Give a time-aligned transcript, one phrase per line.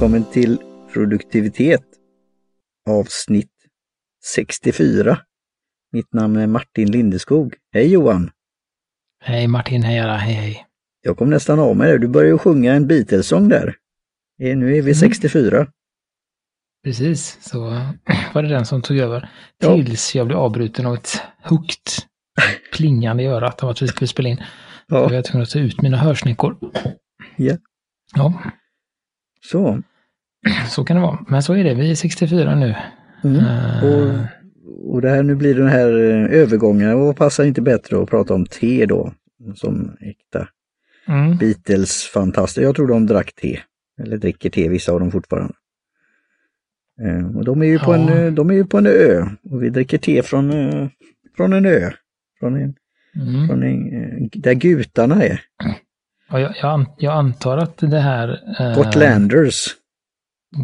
[0.00, 0.58] välkommen till
[0.92, 1.82] produktivitet
[2.88, 3.50] avsnitt
[4.34, 5.18] 64.
[5.92, 7.54] Mitt namn är Martin Lindeskog.
[7.72, 8.30] Hej Johan!
[9.22, 10.66] Hej Martin, hej alla, hej hej.
[11.02, 11.98] Jag kom nästan av mig där.
[11.98, 13.74] Du började ju sjunga en Beatles-sång där.
[14.42, 15.66] Eh, Nu är vi 64.
[16.84, 17.60] Precis, så
[18.34, 19.30] var det den som tog över.
[19.58, 19.74] Ja.
[19.74, 22.06] Tills jag blev avbruten av ett högt
[22.72, 24.42] plingande i örat av att vi skulle spela in.
[24.88, 26.56] Var Ja, jag tvungen att ta ut mina hörsnäckor.
[27.36, 27.56] Ja.
[28.14, 28.42] Ja,
[29.40, 29.82] så.
[30.70, 31.18] så kan det vara.
[31.28, 32.74] Men så är det, vi är 64 nu.
[33.24, 33.36] Mm.
[33.36, 34.14] Eh, Och,
[34.94, 38.34] och det här, nu blir den här eh, övergången och passar inte bättre att prata
[38.34, 39.12] om te då.
[39.54, 40.48] Som äkta
[41.08, 42.62] mm, Beatles-fantaster.
[42.62, 43.60] Jag tror de drack te.
[44.02, 45.54] Eller dricker te, vissa av dem fortfarande.
[47.02, 48.08] Eh, Och de är ju på, Ja.
[48.08, 49.26] en, de är ju på en ö.
[49.50, 50.50] Och vi dricker te från,
[51.36, 51.90] från en ö.
[52.40, 52.74] Från en,
[53.16, 53.48] mm.
[53.48, 55.40] från en, där gutarna är.
[56.32, 58.40] Och jag, jag, jag antar att det här...
[58.60, 59.56] eh, Gotlanders.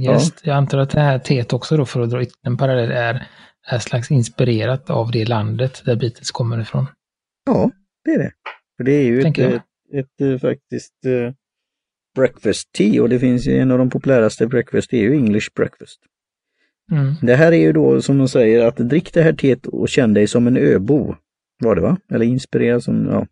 [0.02, 2.90] Just, Jag antar att det här teet också då, för att dra yt- en parallell,
[2.90, 3.26] är,
[3.66, 6.86] är slags inspirerat av det landet där Beatles kommer ifrån.
[7.46, 7.70] Ja,
[8.04, 8.32] det är det.
[8.76, 9.52] För det är ju ett, jag.
[9.52, 9.62] ett,
[9.94, 11.32] ett, eh, faktiskt eh,
[12.16, 15.48] breakfast tea och det finns ju en av de populäraste breakfast, det är ju English
[15.54, 16.00] breakfast.
[16.92, 17.14] Mm.
[17.22, 20.14] Det här är ju då som de säger att drick det här teet och känn
[20.14, 21.14] dig som en öbo.
[21.64, 21.96] Var det va?
[22.10, 23.26] Eller inspirerad som, ja.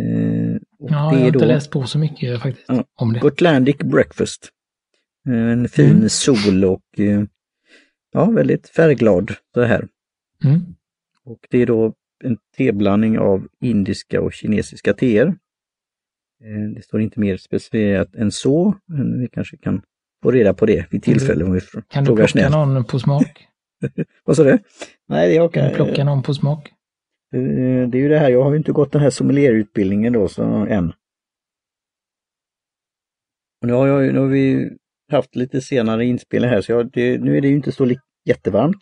[0.00, 2.84] Eh, och Ja, det jag har är inte då läst på så mycket faktiskt Ja.
[2.94, 3.18] om det.
[3.20, 4.48] Gotlandic breakfast.
[5.28, 6.08] Eh, En fin Mm.
[6.08, 7.22] sol och eh,
[8.12, 9.88] ja, väldigt färgglad så här.
[10.44, 10.60] Mm.
[11.24, 15.26] Och det är då en teblandning av indiska och kinesiska teer.
[16.44, 19.82] Eh, Det står inte mer specificerat än så, men vi kanske kan
[20.22, 22.52] få reda på det vid Kan tillfälle om vi fr- Kan du frågar plocka snällt.
[22.52, 23.46] någon på smak?
[24.24, 24.58] Vad sa du?
[25.08, 26.72] Nej, jag Kan kan, du plocka någon på smak?
[27.30, 30.42] Det är ju det här, jag har ju inte gått den här sommelierutbildningen då så,
[30.44, 30.92] än.
[33.60, 34.70] Och nu har, jag, ju- nu har vi
[35.12, 37.94] haft lite senare inspelning här så jag, det, nu är det ju inte så
[38.28, 38.76] jättevarmt.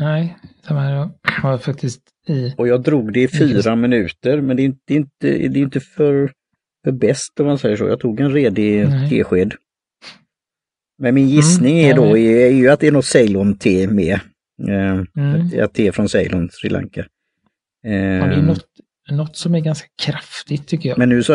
[0.00, 0.36] Nej.
[0.68, 2.54] Jag har faktiskt i...
[2.56, 5.58] Och jag drog det i fyra minuter men det är inte, det är inte, det
[5.58, 6.32] är inte för,
[6.84, 7.84] för bäst om man säger så.
[7.88, 9.10] Jag tog en redig Nej.
[9.10, 9.54] tesked.
[10.98, 14.20] Men min gissning Mm, är då är, är ju att det är något Ceylon-te med.
[14.68, 15.60] Eh, Mm.
[15.60, 17.00] ett te från Ceylon, Sri Lanka.
[17.86, 18.66] Eh, Ja, det är något,
[19.10, 20.98] något som är ganska kraftigt tycker jag.
[20.98, 21.32] Men nu, så,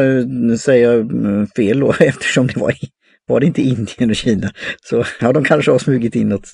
[0.57, 2.89] säger jag mm, fel då eftersom det var, i-
[3.27, 4.51] var det inte Indien och Kina.
[4.81, 6.53] Så ja, de kanske har smugit in något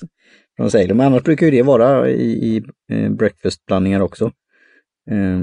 [0.56, 0.96] från Ceylon.
[0.96, 4.32] Men annars brukar ju det vara i, i eh, breakfastblandningar också.
[5.10, 5.40] Eh,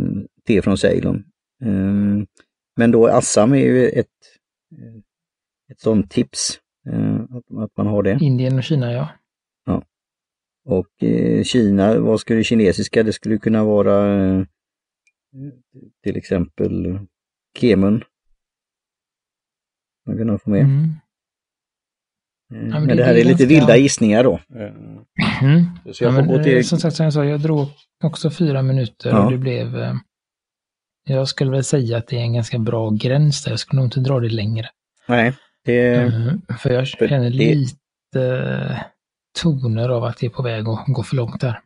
[0.48, 1.24] te från Ceylon.
[1.64, 2.26] Eh,
[2.76, 4.08] men då Assam är ju ett,
[4.72, 5.02] eh,
[5.72, 6.60] ett sånt tips.
[6.90, 8.18] Eh, att, att man har det.
[8.22, 9.10] Indien och Kina, ja.
[10.66, 13.04] Och eh, Kina, vad skulle kinesiska?
[13.04, 14.46] Det skulle kunna vara
[16.04, 17.00] till exempel
[17.60, 18.04] Kemun.
[20.06, 20.62] Man kunna få med.
[20.62, 20.90] Mm.
[22.54, 24.40] Eh, men men, det- det här är är lite vilda gissningar då.
[25.42, 25.66] Mm.
[25.94, 26.68] Så jag Ja, får men, gå till...
[26.68, 27.68] Som sagt, som jag sa, jag drog
[28.04, 29.26] också fyra minuter Ja.
[29.26, 29.78] och det blev...
[29.82, 29.94] eh,
[31.10, 33.52] Jag skulle väl säga att det är en ganska bra gräns där.
[33.52, 34.68] Jag skulle nog inte dra det längre.
[35.08, 35.34] Nej,
[35.66, 35.96] det...
[35.96, 38.82] Mm, för jag känner det- lite
[39.42, 41.60] toner av att det är på väg att gå för långt där.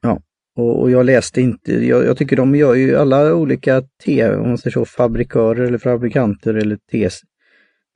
[0.57, 4.47] Och, och jag läste inte, jag, jag tycker de gör ju alla olika te, om
[4.47, 7.09] man säger så, fabrikörer eller fabrikanter eller te,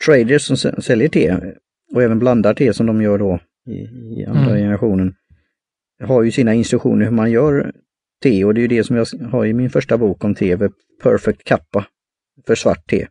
[0.06, 1.36] traders som sä- säljer te
[1.96, 3.74] och även blandar te som de gör då i,
[4.22, 4.58] i andra Mm.
[4.58, 5.16] generationen.
[6.04, 7.72] Har ju sina instruktioner hur man gör
[8.24, 10.58] te och det är ju det som jag har i min första bok om te,
[11.04, 11.86] Perfect Kappa,
[12.48, 13.08] för svart te.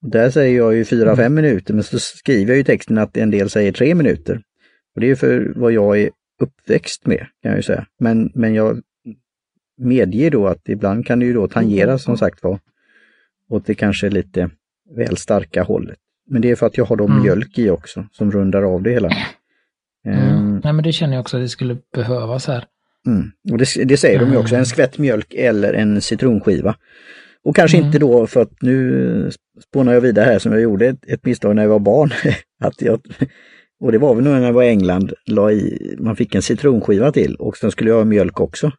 [0.00, 3.30] Där säger jag ju 4-5 minuter men så skriver jag ju i texten att en
[3.30, 4.42] del säger 3 minuter.
[4.94, 7.86] Och det är för vad jag är uppväxt med kan jag ju säga.
[7.98, 8.82] Men, men jag
[9.78, 12.58] medger då att ibland kan det ju då tangera som sagt var
[13.48, 14.50] åt det kanske lite
[14.96, 15.98] väl starka hållet.
[16.26, 17.22] Men det är för att jag har då Mm.
[17.22, 19.08] mjölk i också som rundar av det hela.
[20.06, 20.18] Mm.
[20.18, 22.64] Ehm, Nej, men det känner jag också att det skulle behövas här.
[23.06, 23.30] Mm.
[23.52, 26.76] Och det, det säger de ju också, en skvätt mjölk eller en citronskiva.
[27.44, 27.86] Och kanske Mm.
[27.86, 29.30] inte då, för att nu
[29.68, 32.10] spånar jag vidare här som jag gjorde ett, ett misstag när jag var barn.
[32.60, 33.00] att jag,
[33.80, 37.12] och det var väl när jag var i England, la i, man fick en citronskiva
[37.12, 38.72] till och sen skulle jag ha mjölk också.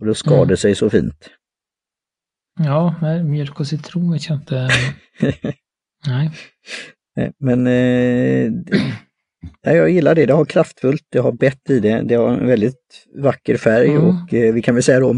[0.00, 0.48] Och då skar Mm.
[0.48, 1.30] det sig så fint.
[2.58, 4.68] Ja, mjölk och citron vet jag inte.
[6.06, 6.30] Nej.
[7.16, 8.52] Eh, Men eh,
[9.62, 13.06] jag gillar det, det har kraftfullt, det har bett i det, det har en väldigt
[13.16, 14.02] vacker färg Mm.
[14.04, 15.14] och eh, vi kan väl säga då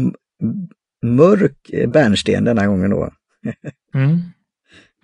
[1.03, 3.09] mörk eh, bärnsten denna gången då.
[3.95, 4.19] Mm.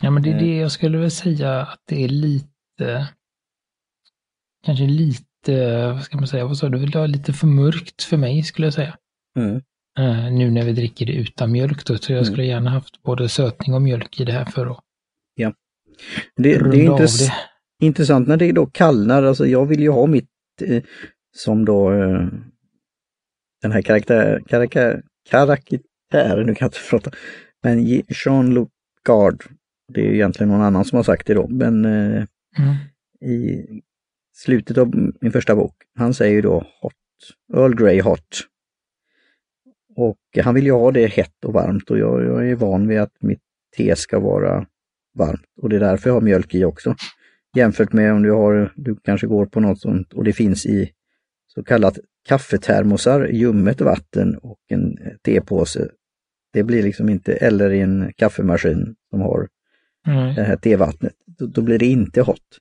[0.02, 0.40] Ja, men det är Eh.
[0.40, 3.08] det jag skulle väl säga att det är lite,
[4.66, 8.18] kanske lite, vad ska man säga, vad sa du, det var lite för mörkt för
[8.18, 8.98] mig skulle jag säga.
[9.38, 9.56] Mm.
[10.00, 12.26] Eh, nu när vi dricker det utan mjölk då, så jag Mm.
[12.26, 14.80] skulle gärna haft både sötning och mjölk i det här för att
[16.36, 17.28] Det, det, är intress-
[17.80, 17.86] det.
[17.86, 20.30] intressant när det då kallnar, alltså jag vill ju ha mitt
[20.62, 20.84] eh,
[21.36, 22.28] som då eh,
[23.62, 27.12] den här karaktär, karaktär, karaktären, nu kan jag inte prata,
[27.64, 28.68] men Jean-Luc
[29.06, 29.44] Gard,
[29.94, 32.24] det är egentligen någon annan som har sagt det då, men eh,
[32.58, 32.76] Mm.
[33.36, 33.66] i
[34.36, 36.94] slutet av min första bok, han säger ju då hot,
[37.54, 38.42] Earl Grey hot.
[39.96, 43.00] Och han vill ju ha det hett och varmt och jag, jag är van vid
[43.00, 43.42] att mitt
[43.78, 44.66] te ska vara
[45.20, 46.96] varmt och det är därför jag har mjölk i också.
[47.56, 50.92] Jämfört med om du har, du kanske går på något sånt och det finns i
[51.48, 55.90] så kallat kaffetermosar, ljummet vatten och en tepåse.
[56.54, 59.48] Det blir liksom inte, eller i en kaffemaskin som har
[60.06, 60.36] Nej.
[60.36, 61.14] det här tevattnet.
[61.40, 62.58] Då, då blir det inte hot.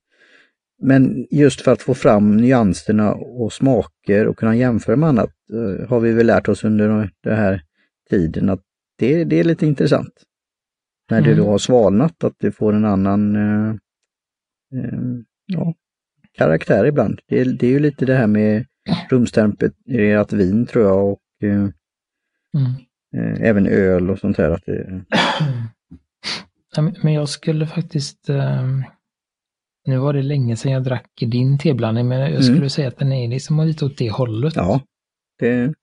[0.83, 5.89] Men just för att få fram nyanserna och smaker och kunna jämföra med annat eh,
[5.89, 7.63] har vi väl lärt oss under den här
[8.11, 8.61] tiden att
[8.99, 10.13] det, det är lite intressant.
[11.11, 11.45] När det Mm.
[11.45, 13.71] då har svalnat att det får en annan eh,
[14.75, 14.99] eh,
[15.47, 15.75] ja,
[16.33, 17.21] karaktär ibland.
[17.29, 18.67] Det, är- det är ju lite det här med
[19.11, 21.69] rumstempererat vin tror jag och eh,
[22.55, 22.73] Mm.
[23.17, 24.51] eh, även öl och sånt här.
[24.51, 25.03] Att det,
[27.03, 28.85] men- jag skulle faktiskt, ehm,
[29.87, 32.43] nu var det länge sedan jag drack din teblandning, men jag Mm.
[32.43, 34.57] skulle säga att den är liksom lite åt det hållet.
[34.57, 34.81] ja,
[35.39, 35.75] det,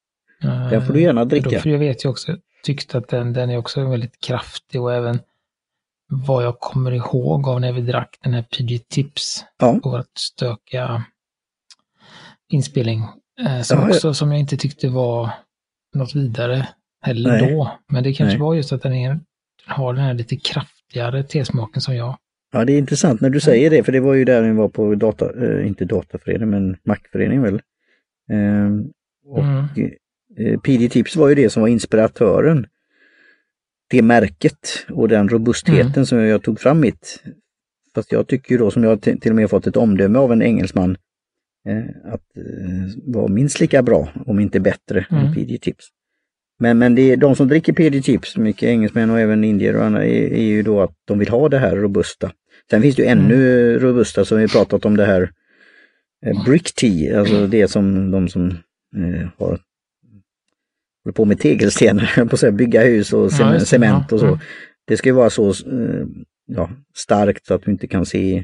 [0.44, 1.60] Eh, den får du gärna för då- dricka.
[1.60, 5.20] För jag vet ju också, tyckte att den, den är också väldigt kraftig och även
[6.08, 9.80] vad jag kommer ihåg av när vi drack den här PG Tips Ja.
[9.84, 11.04] på vårt stökiga
[12.50, 13.04] inspelning.
[13.46, 15.30] Eh, som Ja, också, som jag inte tyckte var
[15.96, 16.68] något vidare
[17.02, 17.52] heller Nej.
[17.52, 17.72] då.
[17.88, 18.42] Men det kanske Nej.
[18.42, 19.20] var just att den, är, den
[19.66, 22.18] har den här lite kraftigare tesmaken som jag.
[22.52, 24.70] Ja, det är intressant när du säger det, för det var ju där vi var
[24.70, 27.62] på data, eh, inte dataförening, men Macförening väl.
[28.32, 28.92] Ehm,
[29.26, 29.66] och Mm.
[30.40, 32.66] Eh, PD Tips var ju det som var inspiratören.
[33.90, 36.06] Det märket och den robustheten Mm.
[36.06, 37.24] som jag tog fram mitt.
[37.96, 40.42] Fast jag tycker ju då, som jag till och med fått ett omdöme av en
[40.42, 40.98] engelsman,
[41.68, 45.34] eh, att eh, vara minst lika bra, om inte bättre, än Mm.
[45.34, 45.86] PD Tips.
[46.60, 49.84] Men, men det är, de som dricker PD Tips, mycket engelsmän och även indier och
[49.86, 52.32] andra, är, är ju då att de vill ha det här robusta.
[52.70, 55.32] Sen finns det ju ännu robusta som vi pratat om det här
[56.26, 58.48] eh, brick tea, alltså det som de som
[58.96, 59.60] eh, har
[61.06, 64.16] håller på med tegelstenar, på bygga hus och Ja, cement, det, cement ja.
[64.16, 64.28] och så.
[64.28, 64.40] Mm.
[64.88, 66.06] Det ska ju vara så eh,
[66.48, 68.44] ja, starkt så att du inte kan se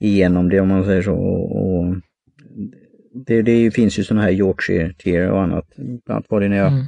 [0.00, 1.14] igenom det om man säger så.
[1.14, 1.96] Och,
[3.26, 5.66] det, det finns ju sådana här Yorkshire teer och annat.
[5.76, 6.84] Bland annat var det när jag Mm.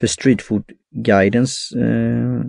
[0.00, 0.64] för Street Food
[0.94, 2.40] Guidens eh,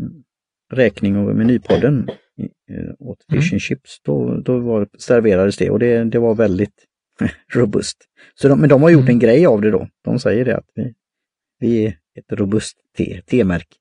[0.74, 2.10] räkning och menypodden
[2.40, 3.42] eh, åt Mm.
[3.42, 6.86] fish and chips, då, då var, serverades det och det, det var väldigt
[7.54, 7.98] robust.
[8.42, 9.14] Så de, men de har gjort Mm.
[9.14, 9.88] en grej av det då.
[10.04, 10.94] De säger det att vi,
[11.60, 13.76] vi är ett robust te, temärke.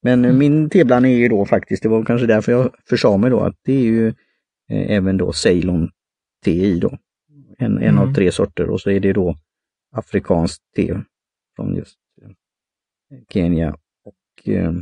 [0.00, 0.38] Men Mm.
[0.38, 3.56] min teblandning är ju då faktiskt, det var kanske därför jag försade mig då, att
[3.62, 4.08] det är ju
[4.70, 5.90] eh, även då Ceylon
[6.44, 6.98] te i då.
[7.58, 8.14] En, en av Mm.
[8.14, 9.38] tre sorter och så är det då
[9.92, 11.00] afrikanskt te
[11.56, 12.30] från just eh,
[13.28, 14.72] Kenya och eh,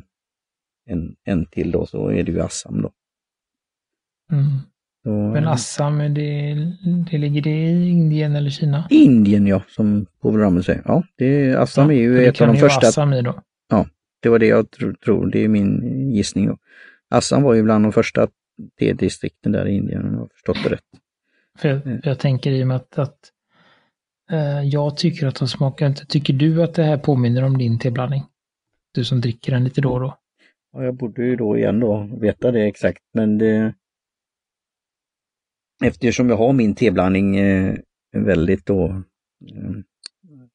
[0.87, 2.93] en, en till då så är det ju Assam då.
[4.32, 4.44] Mm.
[5.02, 6.54] Så, Men Assam, det,
[7.10, 8.87] det ligger det i Indien eller Kina?
[8.90, 10.82] Indien ja, som programmet säger.
[10.84, 12.88] Ja, det är, Assam är ju ett av de första.
[12.88, 13.43] Assam i då.
[14.22, 16.47] Det var det jag tro, tror, det är min gissning.
[16.47, 16.59] Då.
[17.11, 18.28] Assam var ju bland de första
[18.80, 20.85] T-distrikten där i Indien om jag har förstått det rätt.
[21.59, 23.18] För jag, för jag tänker i och med att, att
[24.30, 26.06] eh, jag tycker att de smakar inte.
[26.06, 28.23] Tycker du att det här påminner om din teblandning?
[28.94, 30.18] Du som dricker den lite då och då.
[30.73, 33.75] Ja, jag borde ju då igen då veta det exakt, men det...
[35.84, 37.74] Eftersom jag har min teblandning eh,
[38.16, 38.84] väldigt då
[39.54, 39.70] eh,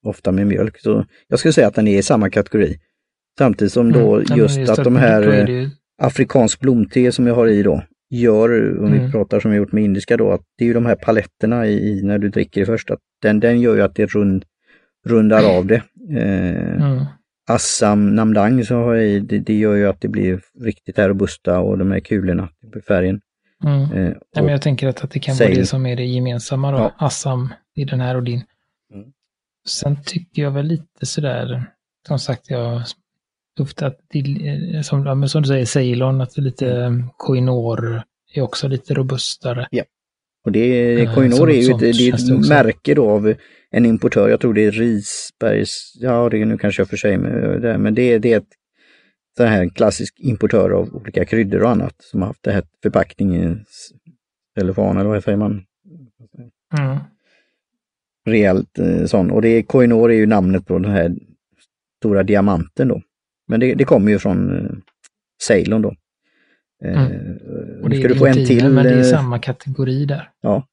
[0.05, 2.79] ofta med mjölk, så jag skulle säga att den är i samma kategori.
[3.37, 4.25] Samtidigt som då Mm.
[4.29, 5.67] Men just att de här eh,
[6.01, 9.11] afrikansk blomte som jag har i då, gör, om vi Mm.
[9.11, 12.01] pratar som vi gjort med indiska då, att det är ju de här paletterna i,
[12.03, 14.45] när du dricker det först, att den, den gör ju att det rund,
[15.05, 15.81] rundar av det.
[16.09, 17.05] Eh, mm,
[17.49, 21.09] Assam Namdang som har jag i, det, det gör ju att det blir riktigt här
[21.09, 22.49] robusta och de här kulorna
[22.87, 23.21] färgen.
[23.63, 23.81] Mm.
[23.81, 26.05] Eh, Nej, men jag tänker att, att det kan Säg- vara det som är det
[26.05, 26.77] gemensamma då.
[26.77, 26.93] Ja.
[26.97, 28.43] Assam i den här och din.
[28.93, 29.05] Mm.
[29.67, 31.65] Sen tycker jag väl lite sådär,
[32.07, 32.81] som sagt, jag
[33.59, 36.99] ofta att eh, som, ja, som du säger, Ceylon, att det är lite Mm.
[36.99, 38.01] eh, Koinor
[38.33, 39.67] är också lite robustare.
[40.45, 43.33] och det, Eh, Koinor är ju ett, det är ett märke då av
[43.71, 47.61] en importör, jag tror det är Risbergs, ja det, nu kanske jag för sig med
[47.61, 48.47] det, men det, det är ett
[49.37, 53.65] sån här klassisk importör av olika kryddor och annat som har haft det här förpackningen,
[54.55, 55.63] telefon eller vad säger man,
[56.79, 56.97] Mm.
[58.25, 59.31] rejält eh, sån.
[59.31, 61.15] Och det är, Koinor är ju namnet på den här
[61.99, 63.01] stora diamanten då.
[63.47, 64.71] Men det, det kommer ju från eh,
[65.47, 65.95] Ceylon då.
[66.83, 67.37] Eh, Mm.
[67.83, 68.69] Och nu det ska är du få en till.
[68.69, 70.29] men det är eh, samma kategori där.
[70.41, 70.67] Ja,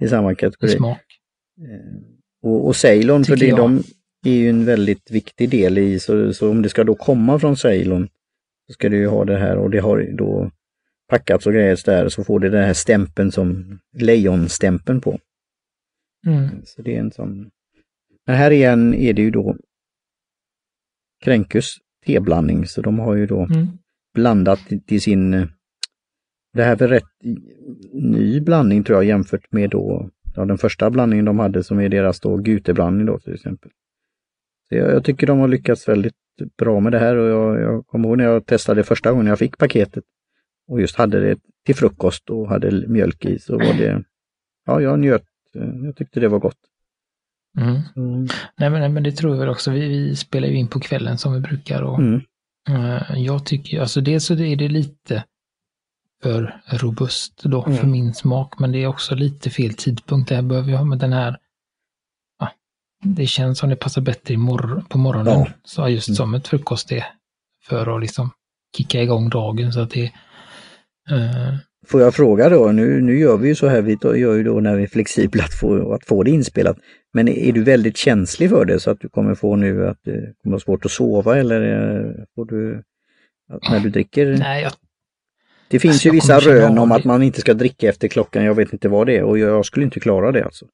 [0.00, 0.72] i samma I kategori.
[0.76, 1.00] smak.
[1.60, 2.02] Eh,
[2.50, 3.70] Och, och Ceylon, för Tycker det, jag.
[3.70, 3.82] de
[4.30, 7.56] är ju en väldigt viktig del i, så, så om det ska då komma från
[7.56, 8.08] Ceylon
[8.66, 10.50] så ska du ju ha det här och det har då
[11.08, 15.18] packats och grejats där så får det den här stämpeln som lejonstämpeln på.
[16.26, 16.48] Mm.
[16.64, 17.50] Så det är en sån.
[18.26, 19.56] Men här igen är det ju då
[21.24, 21.76] Kränkus
[22.06, 23.66] teblandning så de har ju då Mm.
[24.14, 25.30] blandat till- sin...
[26.54, 27.04] Det här är rätt
[27.92, 31.88] ny blandning tror jag jämfört med då ja, den första blandningen de hade som är
[31.88, 33.70] deras då guteblandning då till exempel.
[34.76, 36.14] Jag, tycker de har lyckats väldigt
[36.58, 39.38] bra med det här och jag, jag kommer ihåg när jag testade första gången jag
[39.38, 40.04] fick paketet
[40.68, 44.04] och just hade det till frukost och hade mjölk i så var det,
[44.66, 45.24] ja jag njöt,
[45.54, 46.58] eh, jag tyckte det var gott.
[47.58, 47.74] Mm.
[47.96, 48.26] Mm.
[48.58, 49.70] Nej, men, nej, men det tror jag väl också.
[49.70, 52.20] Vi, vi spelar ju in på kvällen som vi brukar och Mm.
[52.68, 55.24] eh, jag tycker, alltså dels så är det lite
[56.22, 57.78] för robust då Mm.
[57.78, 60.28] för min smak, men det är också lite fel tidpunkt.
[60.28, 61.36] Det här behöver jag ha med den här,
[63.02, 65.46] det känns som det passar bättre i mor- på morgonen, Ja.
[65.64, 66.16] så just Mm.
[66.16, 67.04] som ett frukost det
[67.68, 68.30] för att liksom
[68.76, 70.04] kicka igång dagen så att det
[71.10, 71.54] eh,
[71.86, 74.60] Får jag fråga då, nu, nu gör vi ju så här, vi gör ju då
[74.60, 76.76] när vi är flexibla att få, att få det inspelat.
[77.12, 80.12] Men är du väldigt känslig för det så att du kommer få nu att det
[80.12, 82.82] kommer vara svårt att sova eller eh, får du,
[83.70, 84.36] när du dricker?
[84.38, 84.72] nej, jag,
[85.68, 88.54] Det finns Alltså, ju vissa rön om att man inte ska dricka efter klockan, jag
[88.54, 90.66] vet inte vad det är och jag skulle inte klara det alltså.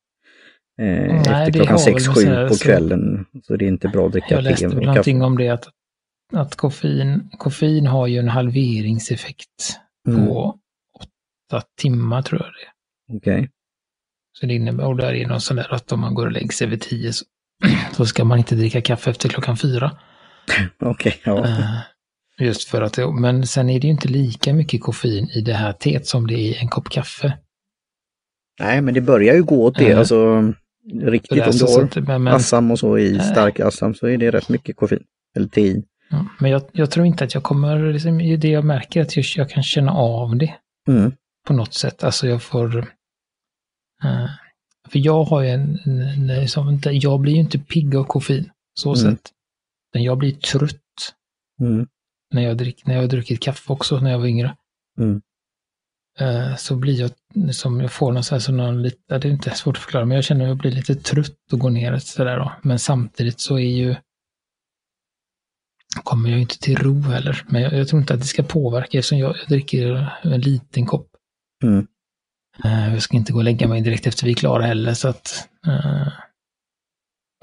[0.78, 3.68] Eh, efter det klockan har väl med 6-7 så här, på kvällen så det är
[3.68, 5.68] inte bra att dricka jag läste te väl och någonting om det att,
[6.32, 10.58] att koffein, koffein har ju en halveringseffekt Mm, på
[11.00, 13.16] åtta timmar tror jag det är.
[13.16, 13.50] Okej,
[14.38, 16.48] Så det innebär, och där är någon sån där att om man går och lägger
[16.48, 17.24] sig vid tio så,
[17.96, 19.98] så ska man inte dricka kaffe efter klockan fyra.
[20.80, 21.44] okej, ja.
[21.46, 21.80] Eh,
[22.40, 25.54] Just för att det, men sen är det ju inte lika mycket koffein i det
[25.54, 27.38] här teet som det är i en kopp kaffe.
[28.60, 30.54] Nej men det börjar ju gå åt det, Eh, alltså Så
[31.02, 33.20] riktigt om du så har men, men, Assam och så i Nej.
[33.20, 35.02] stark Assam så är det rätt mycket koffein.
[35.36, 35.84] Eller te i.
[36.10, 39.16] ja, men jag, jag tror inte att jag kommer, liksom, det jag märker är att
[39.16, 40.54] jag, jag kan känna av det.
[40.88, 41.12] Mm.
[41.46, 42.04] på något sätt.
[42.04, 42.78] Alltså jag får...
[42.78, 44.26] eh,
[44.88, 45.78] för jag har ju en...
[45.84, 48.96] en, en som, jag blir ju inte pigg av koffein, så Mm.
[49.16, 49.30] sätt.
[49.94, 50.74] Men jag blir trött
[51.60, 51.86] Mm.
[52.34, 54.56] när jag, drick, när jag har druckit kaffe också när jag var yngre.
[54.98, 55.22] Mm.
[56.20, 57.10] Eh, så blir jag,
[57.54, 60.14] som jag får någon så här, så någon det är inte svårt att förklara, men
[60.14, 62.52] jag känner att jag blir lite trött och går ner sådär då.
[62.62, 63.96] Men samtidigt så är ju
[66.04, 67.44] kommer jag inte till ro heller.
[67.48, 70.86] Men jag, jag tror inte att det ska påverka eftersom jag, jag dricker en liten
[70.86, 71.08] kopp.
[71.64, 71.86] Mm.
[72.64, 75.08] Eh, Jag ska inte gå och lägga mig direkt efter vi är klara heller så
[75.08, 75.48] att...
[75.66, 76.08] eh,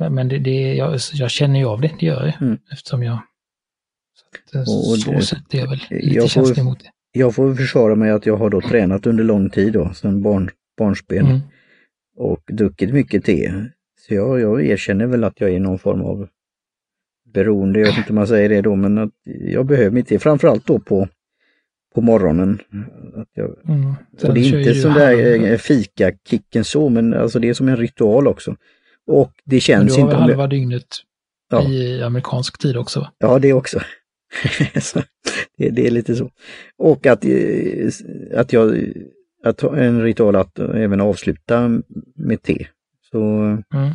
[0.10, 2.42] men- det, det, jag, jag känner ju av det, det gör jag.
[2.42, 2.60] Mm.
[2.72, 3.20] Eftersom jag...
[4.16, 6.92] Så, att, eh, Och så det- är jag väl jag lite får- känslig mot det.
[7.18, 10.50] Jag får försvara mig att jag har då tränat under lång tid då, sedan barn,
[10.78, 11.40] barnsben Mm.
[12.18, 13.54] och druckit mycket te.
[14.08, 16.28] Så jag, jag erkänner väl att jag är någon form av
[17.34, 20.20] beroende, jag vet inte om man säger det då, men att jag behöver mitt te,
[20.20, 21.08] framförallt då på,
[21.96, 22.60] på morgonen.
[23.16, 23.94] Att jag, Mm.
[24.24, 27.78] och det är inte sån där eh, fika-kicken så, men alltså det är som en
[27.78, 28.56] ritual också.
[29.08, 30.88] Och det känns du har inte väl jag, halva dygnet
[31.52, 31.70] Ja.
[31.70, 33.00] i amerikansk tid också?
[33.00, 33.12] va?
[33.18, 33.80] Ja, det också.
[34.82, 35.02] så,
[35.58, 36.30] det, det är lite så.
[36.78, 37.90] Och att, eh,
[38.36, 38.94] att jag,
[39.44, 41.82] att ha en ritual att även avsluta
[42.16, 42.68] med te.
[43.12, 43.20] Så,
[43.74, 43.88] Mm.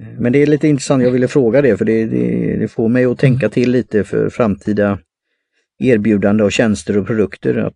[0.00, 2.88] eh, men det är lite intressant, jag ville fråga det för det, det, det får
[2.88, 4.98] mig att tänka till lite för framtida
[5.78, 7.56] erbjudande av tjänster och produkter.
[7.56, 7.74] Att,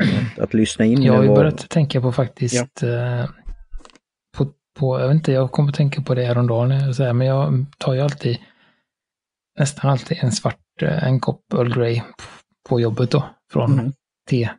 [0.00, 1.02] att, att, lyssna in.
[1.02, 3.24] Jag har ju börjat tänka på faktiskt, eh,
[4.36, 7.26] på, på, jag vet inte, jag kommer att tänka på det häromdagen, så här, men
[7.26, 8.38] jag tar ju alltid,
[9.58, 12.02] nästan alltid en svart, en kopp Earl Grey
[12.68, 13.92] på jobbet då, från Mm.
[14.28, 14.50] te,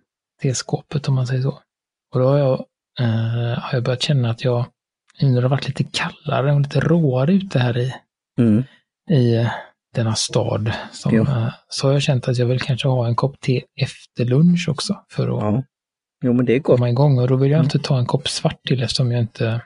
[0.42, 1.60] teskåpet om man säger så.
[2.14, 2.66] Och då har jag,
[3.00, 4.66] eh, har jag börjat känna att jag,
[5.22, 7.94] nu när det har varit lite kallare och lite råare ute här i,
[8.40, 8.64] Mm.
[9.10, 9.52] i eh,
[9.96, 13.40] denna stad, som, eh, så har jag känt att jag vill kanske ha en kopp
[13.40, 15.64] te efter lunch också, för att Ja.
[16.24, 16.76] Jo men det är gott.
[16.78, 17.66] komma igång och då vill jag Mm.
[17.66, 19.62] alltid ta en kopp svart till eftersom jag inte...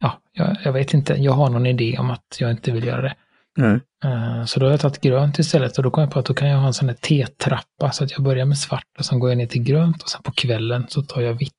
[0.00, 1.14] Ja, jag, jag vet inte.
[1.14, 3.14] Jag har någon idé om att jag inte vill göra det.
[3.56, 3.80] Nej.
[4.04, 6.34] Eh, Så då har jag tagit grönt istället och då kom jag på att då
[6.34, 9.18] kan jag ha en sån här tetrappa så att jag börjar med svart och sen
[9.18, 11.52] går jag ner till grönt och sen på kvällen så tar jag vitt.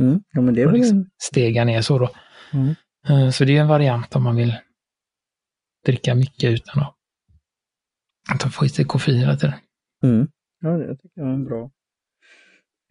[0.00, 0.20] Mm.
[0.32, 2.10] Ja men det är Och liksom stegar ner så då.
[2.52, 2.74] Mm.
[3.08, 4.54] Eh, Så det är en variant om man vill
[5.86, 6.94] dricka mycket utan att
[8.44, 9.54] att få i sig koffein hela tiden.
[10.02, 10.28] Mm.
[10.60, 11.70] Ja, det tycker jag är en bra,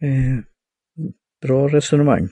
[0.02, 0.44] eh,
[1.42, 2.28] bra resonemang.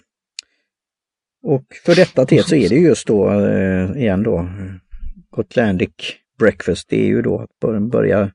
[1.43, 4.49] Och för detta te så är det just då, eh, igen då,
[5.31, 5.91] Gotlandic
[6.41, 8.31] breakfast, det är ju då att bör- börja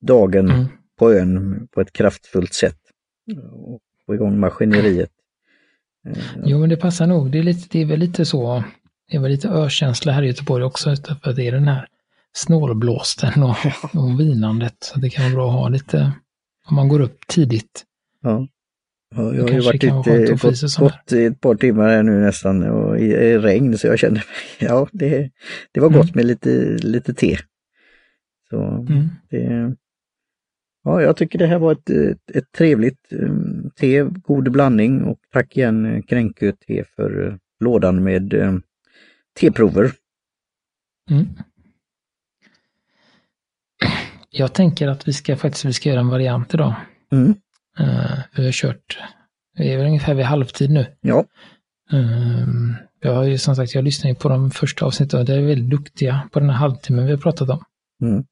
[0.00, 0.66] dagen Mm.
[0.98, 2.78] på ön på ett kraftfullt sätt.
[3.52, 5.10] Och få igång maskineriet.
[6.44, 7.30] Jo, men det passar nog.
[7.30, 8.64] Det är, lite, det är väl lite så,
[9.10, 11.88] det är väl lite ökänsla här i Göteborg också, för det är den här
[12.32, 13.56] snålblåsten och,
[13.94, 14.76] och vinandet.
[14.80, 16.12] Så det kan vara bra att ha lite,
[16.68, 17.84] om man går upp tidigt.
[18.22, 18.48] Ja.
[19.16, 22.62] Ja jag har ju varit ute, gått, gått i ett par timmar här nu nästan
[22.62, 24.22] och i, i regn så jag kände,
[24.58, 25.30] ja det,
[25.72, 26.12] det var gott mm.
[26.14, 26.50] med lite,
[26.82, 27.38] lite te.
[28.50, 29.08] Så mm.
[29.30, 29.74] det,
[30.84, 35.18] ja, jag tycker det här var ett, ett, ett trevligt um, te, god blandning och
[35.32, 38.58] tack igen eh, Kränkö te för uh, lådan med uh,
[39.40, 39.92] teprover.
[41.10, 41.26] Mm.
[44.30, 46.74] Jag tänker att vi ska faktiskt vi ska göra en variant idag.
[47.12, 47.34] Mm.
[47.80, 48.98] Uh, vi har kört,
[49.56, 50.86] vi är väl ungefär vid halvtid nu.
[51.00, 51.24] Ja.
[51.92, 52.48] Uh,
[53.00, 55.42] jag har ju som sagt, jag lyssnar ju på de första avsnitten och det är
[55.42, 57.64] väldigt duktiga på den här halvtimmen vi har pratat om.
[58.02, 58.24] Mm.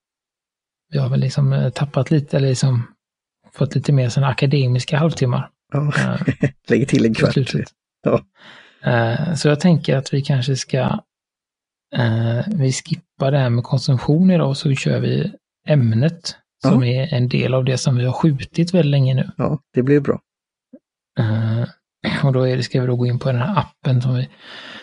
[0.93, 2.95] Vi har väl liksom eh, tappat lite, eller liksom
[3.53, 5.51] fått lite mer sådana akademiska halvtimmar.
[5.73, 6.23] Ja, uh,
[6.69, 7.37] lägger till en kvart.
[8.03, 8.21] Ja.
[8.87, 10.99] Uh, så jag tänker att vi kanske ska,
[12.47, 15.33] vi skippar det här med konsumtion idag och så kör vi
[15.67, 17.03] ämnet som ja.
[17.03, 19.31] är en del av det som vi har skjutit väldigt länge nu.
[19.37, 20.21] Ja, det blir bra.
[21.21, 21.65] Uh,
[22.25, 24.29] och då är det, ska vi då gå in på den här appen som vi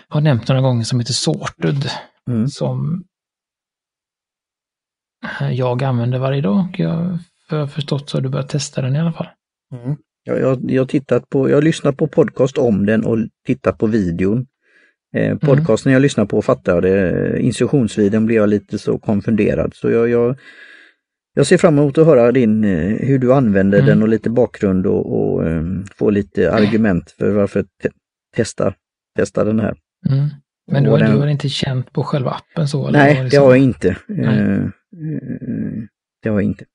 [0.08, 1.90] har nämnt några gånger som heter Sorted.
[2.30, 2.48] Mm.
[2.48, 3.04] Som
[5.52, 9.00] jag använder varje dag och jag har förstått så har du börjat testa den i
[9.00, 9.28] alla fall.
[9.74, 9.98] Mm.
[10.24, 13.88] Ja, jag, jag, tittat på, jag har lyssnat på podcast om den och tittat på
[13.88, 14.48] videon.
[15.16, 15.94] Eh, podcasten mm.
[15.94, 17.42] jag lyssnar på fattar jag det.
[17.42, 20.38] Instruktionsvideon blev jag lite så konfunderad så jag, jag
[21.34, 23.90] jag ser fram emot att höra din, eh, hur du använder mm.
[23.90, 27.90] den och lite bakgrund och, och um, få lite argument för varför te
[28.36, 28.74] testa,
[29.16, 29.76] testa den här.
[30.10, 30.30] Mm.
[30.72, 31.12] Men du har, den...
[31.12, 32.88] du har inte känt på själva appen så?
[32.88, 33.90] Eller Nej, det, det har jag inte.
[34.10, 34.70] Uh,
[36.22, 36.66] det har jag inte.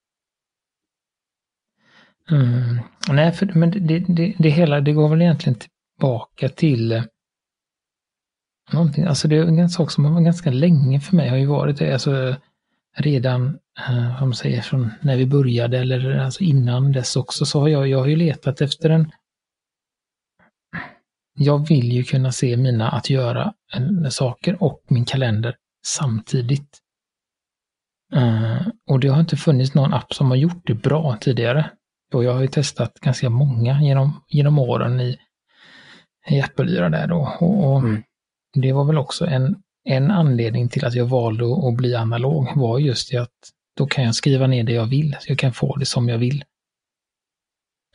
[2.30, 2.78] Mm.
[3.11, 7.02] Nej, för, men det, det, det, hela, det går väl egentligen tillbaka till
[8.72, 11.46] någonting, alltså det är en sak som har varit ganska länge för mig, har ju
[11.46, 12.37] varit det, alltså
[12.98, 13.58] redan,
[13.88, 17.68] eh, om man säger från när vi började eller alltså innan dess också, så har
[17.68, 19.11] jag, jag har ju letat efter en
[21.38, 23.52] jag vill ju kunna se mina att göra
[24.11, 25.56] saker och min kalender
[25.87, 26.78] samtidigt.
[28.16, 31.70] Uh, och det har inte funnits någon app som har gjort det bra tidigare.
[32.14, 35.18] Och jag har ju testat ganska många genom, genom åren i,
[36.30, 37.37] i Apple-yra där då.
[37.40, 38.02] Och, och mm.
[38.52, 42.79] det var väl också en en anledning till att jag valde att bli analog var
[42.79, 45.16] just det att då kan jag skriva ner det jag vill.
[45.20, 46.44] Så jag kan få det som jag vill.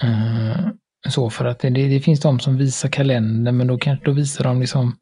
[0.03, 0.67] Uh,
[1.10, 4.43] så för att det, det, finns de som visar kalendern, men då kan, då visar
[4.43, 4.97] de liksom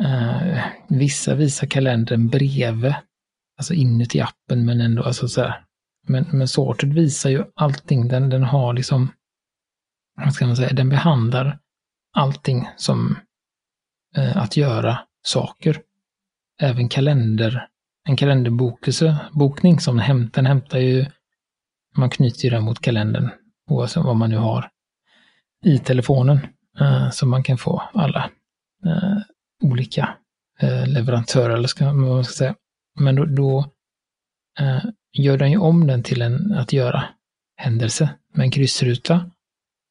[0.00, 2.94] uh, Vissa visar kalendern bredvid,
[3.58, 5.64] alltså inuti appen, men ändå alltså så här.
[6.06, 9.12] Men, men Sorted visar ju allting, den, den har liksom,
[10.16, 11.58] vad ska man säga, den behandlar
[12.16, 13.18] allting som
[14.18, 15.80] uh, att göra saker.
[16.60, 17.68] Även kalender,
[18.08, 21.06] en kalenderbokning som hämt, den hämtar ju,
[21.96, 23.30] man knyter ju den mot kalendern
[23.70, 24.70] oavsett vad man nu har
[25.64, 26.38] i telefonen.
[26.80, 28.30] Eh, så man kan få alla
[28.86, 29.18] eh,
[29.62, 30.16] olika
[30.60, 32.54] eh, leverantörer, eller ska, vad man ska säga.
[33.00, 33.72] Men då, då
[35.12, 37.04] gör den ju om den till en att göra
[37.56, 39.30] händelse med en kryssruta.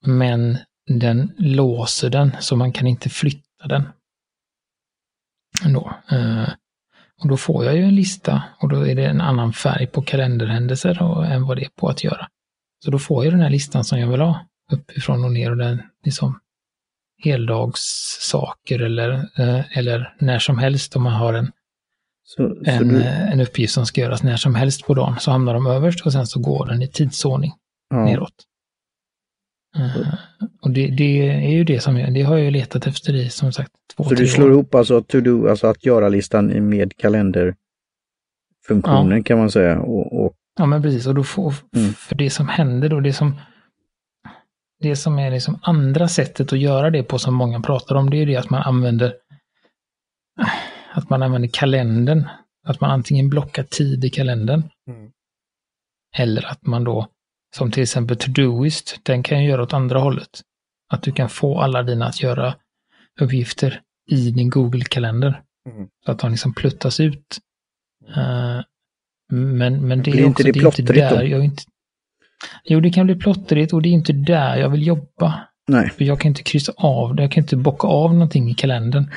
[0.06, 3.84] Men den låser den så man kan inte flytta den
[5.66, 5.94] Ändå.
[6.12, 6.50] Eh,
[7.22, 10.02] och då får jag ju en lista och då är det en annan färg på
[10.02, 12.28] kalenderhändelser och, än vad det är på att göra.
[12.86, 15.58] Så då får jag den här listan som jag vill ha uppifrån och ner och
[15.58, 16.40] den liksom
[17.24, 21.52] heldagssaker eller, eh, eller när som helst om man har en,
[22.24, 23.04] så, en, så du...
[23.04, 26.12] en uppgift som ska göras när som helst på dagen så hamnar de överst och
[26.12, 27.54] sen så går den i tidsordning
[27.90, 28.06] ja.
[28.06, 28.47] neråt.
[29.78, 30.14] Uh,
[30.62, 33.52] och det, det, är ju det som jag, det har jag letat efter i som
[33.52, 34.52] sagt två, Så du slår år.
[34.52, 39.24] ihop alltså to-do, alltså att göra-listan med kalenderfunktionen ja.
[39.24, 39.80] kan man säga.
[39.80, 40.34] Och, och...
[40.60, 41.94] Ja men precis, och då får, mm.
[41.94, 43.36] för det som händer då, det som
[44.80, 48.18] det som är liksom andra sättet att göra det på som många pratar om, det
[48.18, 49.14] är det att man använder
[50.94, 52.24] att man använder kalendern.
[52.64, 54.64] Att man antingen blockar tid i kalendern.
[54.88, 55.12] Mm.
[56.18, 57.08] Eller att man då
[57.56, 60.42] som till exempel Todoist, den kan ju göra åt andra hållet.
[60.90, 62.56] Att du kan få alla dina att göra
[63.22, 63.82] uppgifter
[64.12, 65.42] i din Google-kalender.
[65.70, 65.88] Mm.
[66.06, 67.38] Så att de liksom pluttas ut.
[68.18, 68.62] Uh,
[69.32, 71.64] men, men det Blir är också, inte det, det inte där jag inte...
[72.64, 75.48] Jo, det kan bli plottrigt och det är inte där jag vill jobba.
[75.68, 75.90] Nej.
[75.90, 79.12] För jag kan inte kryssa av det, jag kan inte bocka av någonting i kalendern.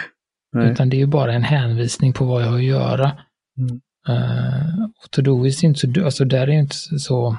[0.52, 0.70] Nej.
[0.70, 3.12] Utan det är ju bara en hänvisning på vad jag har att göra.
[3.58, 3.80] Mm.
[4.08, 7.38] Uh, och Todoist är inte så, alltså där är inte så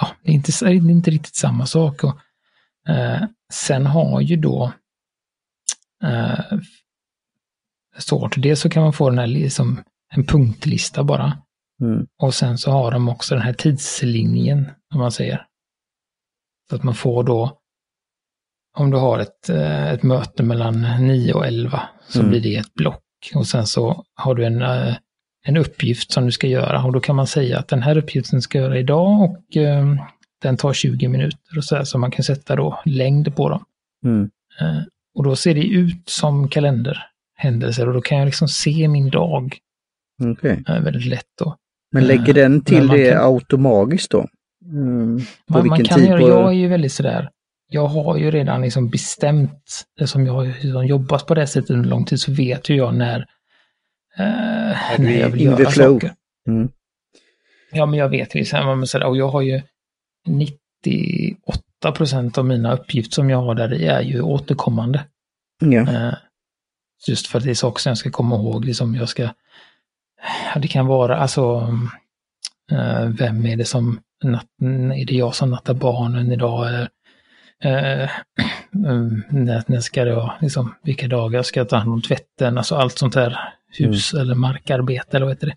[0.00, 2.04] ja, det är inte, det är inte riktigt samma sak.
[2.04, 2.18] Och,
[2.88, 4.72] eh, sen har ju då
[6.04, 6.58] eh,
[7.98, 9.82] sort, dels så kan man få den här liksom,
[10.14, 11.38] en punktlista bara.
[11.80, 12.06] Mm.
[12.22, 15.46] Och sen så har de också den här tidslinjen, om man säger.
[16.70, 17.58] Så att man får då,
[18.76, 22.30] om du har ett, eh, ett möte mellan 9 och 11, så Mm.
[22.30, 23.02] blir det ett block.
[23.34, 24.96] Och sen så har du en, eh,
[25.42, 26.84] en uppgift som du ska göra.
[26.84, 29.94] Och då kan man säga att den här uppgiften ska jag göra idag och eh,
[30.42, 31.84] den tar 20 minuter och så här.
[31.84, 33.64] Så man kan sätta då längd på dem.
[34.04, 34.30] Mm.
[34.60, 34.82] Eh,
[35.14, 39.56] och då ser det ut som kalenderhändelser och då kan jag liksom se min dag
[40.32, 40.64] Okej.
[40.68, 41.56] eh, väldigt lätt då.
[41.92, 44.26] Men lägger Eh, den till man det kan- automatiskt då?
[44.64, 45.18] Mm.
[45.18, 46.08] På Man, man vilken kan tid?
[46.08, 46.28] göra, på...
[46.28, 47.30] jag är ju väldigt sådär,
[47.70, 50.32] jag har ju redan liksom bestämt, eftersom jag
[50.74, 53.26] har jobbat på det sättet under lång tid så vet ju jag när,
[54.20, 55.94] eh, är jag vill göra flow.
[55.94, 56.14] saker.
[56.48, 56.68] Mm.
[57.72, 58.44] Ja, men jag vet ju
[58.86, 59.62] sådär, och jag har ju
[60.26, 65.04] 98 procent av mina uppgifter som jag har där i är ju återkommande.
[65.60, 65.80] Ja.
[65.80, 66.14] Eh,
[67.08, 69.22] Just för att det är saker som jag ska komma ihåg, liksom jag ska...
[70.54, 71.74] Ja, det kan vara, alltså...
[72.72, 74.00] eh, Vem är det som...
[74.24, 74.46] Natt,
[74.94, 76.68] är det jag som nattar barnen idag?
[76.68, 76.88] Eller,
[77.64, 78.10] eh,
[79.30, 82.58] när, när ska vara, liksom, vilka dagar ska jag ta hand om tvätten?
[82.58, 85.56] Alltså allt sånt här hus eller markarbete eller vad heter det?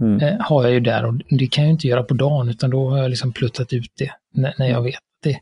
[0.00, 0.20] Mm.
[0.20, 2.70] eh, har jag ju där och det kan jag ju inte göra på dagen utan
[2.70, 5.38] då har jag liksom pluttat ut det när, när jag vet att det,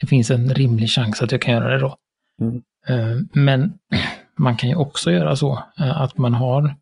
[0.00, 1.96] det finns en rimlig chans att jag kan göra det då.
[2.40, 2.62] Mm.
[2.86, 3.72] Eh, men
[4.38, 6.74] man kan ju också göra så eh, att man har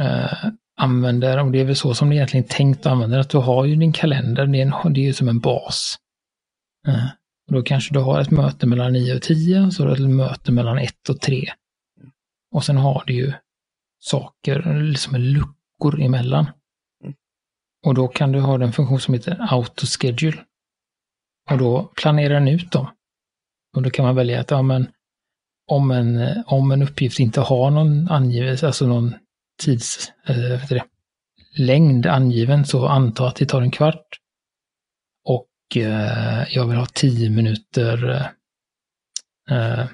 [0.00, 3.30] eh, använder, och det är väl så som det egentligen är tänkt att använda att
[3.30, 5.96] du har ju din kalender, det är, en, det är ju som en bas.
[6.88, 7.06] Eh,
[7.46, 10.04] och då kanske du har ett möte mellan 9 och 10 och så har du
[10.04, 11.44] ett möte mellan 1 och 3.
[12.54, 13.32] Och sen har du ju
[14.02, 16.46] saker, liksom luckor emellan.
[17.04, 17.14] Mm.
[17.86, 20.44] Och då kan du ha den funktion som heter autoschedule.
[21.50, 22.86] Och då planerar den ut dem.
[23.76, 24.88] Och då kan man välja att ja, men,
[25.66, 29.14] om, en, om en uppgift inte har någon angivelse, alltså någon
[29.58, 30.84] tids, eh, vad heter det,
[31.62, 34.18] längd angiven, så anta att det tar en kvart.
[35.24, 38.30] Och eh, jag vill ha tio minuter
[39.50, 39.86] eh,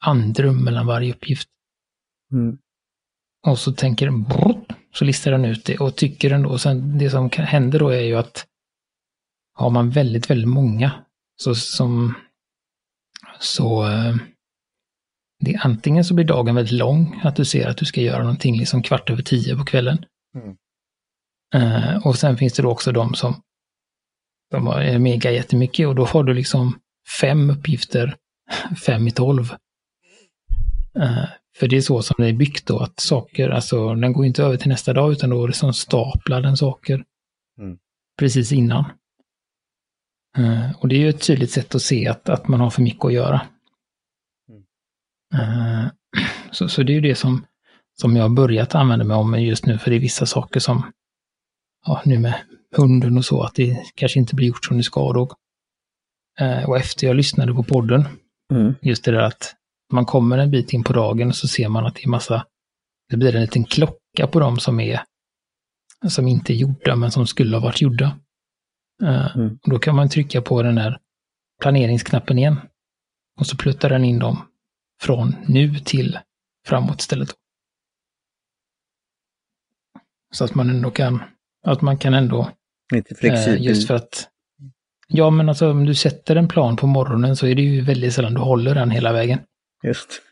[0.00, 1.48] andrum mellan varje uppgift.
[2.32, 2.58] Mm.
[3.46, 6.60] Och så tänker den, brrrt, så listar den ut det och tycker den då, och
[6.60, 8.46] sen det som händer då är ju att
[9.54, 10.92] har man väldigt, väldigt många
[11.36, 12.14] så som
[13.38, 14.16] så eh,
[15.40, 18.22] det är antingen så blir dagen väldigt lång, att du ser att du ska göra
[18.22, 20.04] någonting liksom kvart över tio på kvällen.
[20.34, 20.56] Mm.
[21.54, 23.42] Eh, och sen finns det då också de som
[24.50, 26.78] de har mega jättemycket och då har du liksom
[27.20, 28.16] fem uppgifter,
[28.86, 29.52] fem i tolv.
[30.98, 31.24] Eh,
[31.60, 34.42] för det är så som det är byggt då, att saker, alltså den går inte
[34.42, 37.04] över till nästa dag utan då är det som staplar den saker
[37.58, 37.78] Mm.
[38.18, 38.84] precis innan.
[40.38, 42.82] Eh, och det är ju ett tydligt sätt att se att, att man har för
[42.82, 43.40] mycket att göra.
[44.48, 44.64] Mm.
[45.34, 45.90] Eh,
[46.50, 47.46] så, så det är ju det som,
[48.00, 50.92] som jag har börjat använda mig om just nu, för det är vissa saker som,
[51.86, 52.34] ja nu med
[52.76, 55.34] hunden och så, att det kanske inte blir gjort som det ska då.
[56.38, 58.04] Eh, och efter jag lyssnade på podden,
[58.52, 58.74] Mm.
[58.82, 59.54] just det där att
[59.92, 62.46] man kommer en bit in på dagen och så ser man att det är massa,
[63.08, 65.00] det blir en liten klocka på dem som är,
[66.08, 68.18] som inte är gjorda men som skulle ha varit gjorda.
[69.02, 69.58] Eh, Mm.
[69.62, 70.98] då kan man trycka på den här
[71.62, 72.56] planeringsknappen igen.
[73.40, 74.46] Och så pluttar den in dem
[75.02, 76.18] från nu till
[76.66, 77.34] framåt istället.
[80.32, 81.22] Så att man ändå kan,
[81.66, 82.50] att man kan ändå
[82.92, 83.64] Lite Eh, flexibel.
[83.64, 84.28] Just för att,
[85.08, 88.14] ja men alltså om du sätter en plan på morgonen så är det ju väldigt
[88.14, 89.38] sällan du håller den hela vägen.
[89.82, 90.22] Just.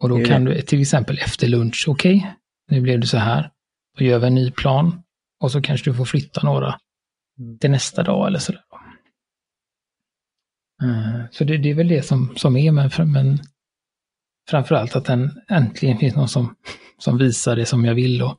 [0.00, 2.34] Och då Det kan du till exempel efter lunch, okej,
[2.70, 3.50] nu blev det så här,
[3.98, 5.02] då gör vi en ny plan
[5.40, 6.78] och så kanske du får flytta några
[7.38, 7.58] Mm.
[7.58, 8.62] till nästa dag eller sådär.
[10.82, 13.38] Eh, Så det, det är väl det som, som är, men, men
[14.50, 16.54] framförallt att den äntligen finns någon som,
[16.98, 18.22] som visar det som jag vill.
[18.22, 18.36] Och,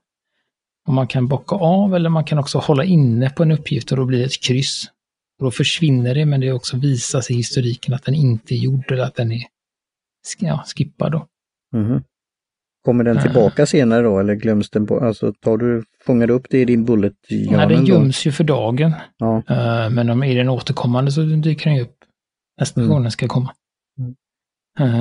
[0.87, 3.97] och man kan bocka av eller man kan också hålla inne på en uppgift och
[3.97, 4.85] då blir det ett kryss.
[5.39, 8.91] Och då försvinner det, men det också visas i historiken att den inte är gjord
[8.91, 9.43] eller att den är
[10.39, 11.11] ja, skippad.
[11.11, 11.27] Då.
[11.77, 12.03] Mhm.
[12.85, 13.23] Kommer den Eh.
[13.23, 16.65] tillbaka senare då eller glöms den på, alltså tar du, fångar du upp det i
[16.65, 18.93] din bullet Nej, den göms ju för dagen.
[19.17, 19.37] Ja.
[19.49, 21.97] Eh, Men om är den återkommande så dyker den ju upp
[22.59, 22.91] nästa Mm.
[22.93, 23.53] gång den ska komma.
[23.99, 24.15] Mm.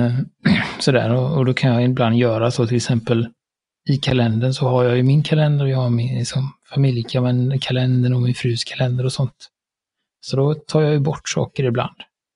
[0.05, 0.13] Eh,
[0.79, 3.29] Sådär, och, och då kan jag ibland göra så till exempel
[3.89, 8.21] i kalendern så har jag ju min kalender och jag har min liksom, familjekalendern och
[8.21, 9.47] min frus kalender och sånt.
[10.25, 11.95] Så då tar jag ju bort saker ibland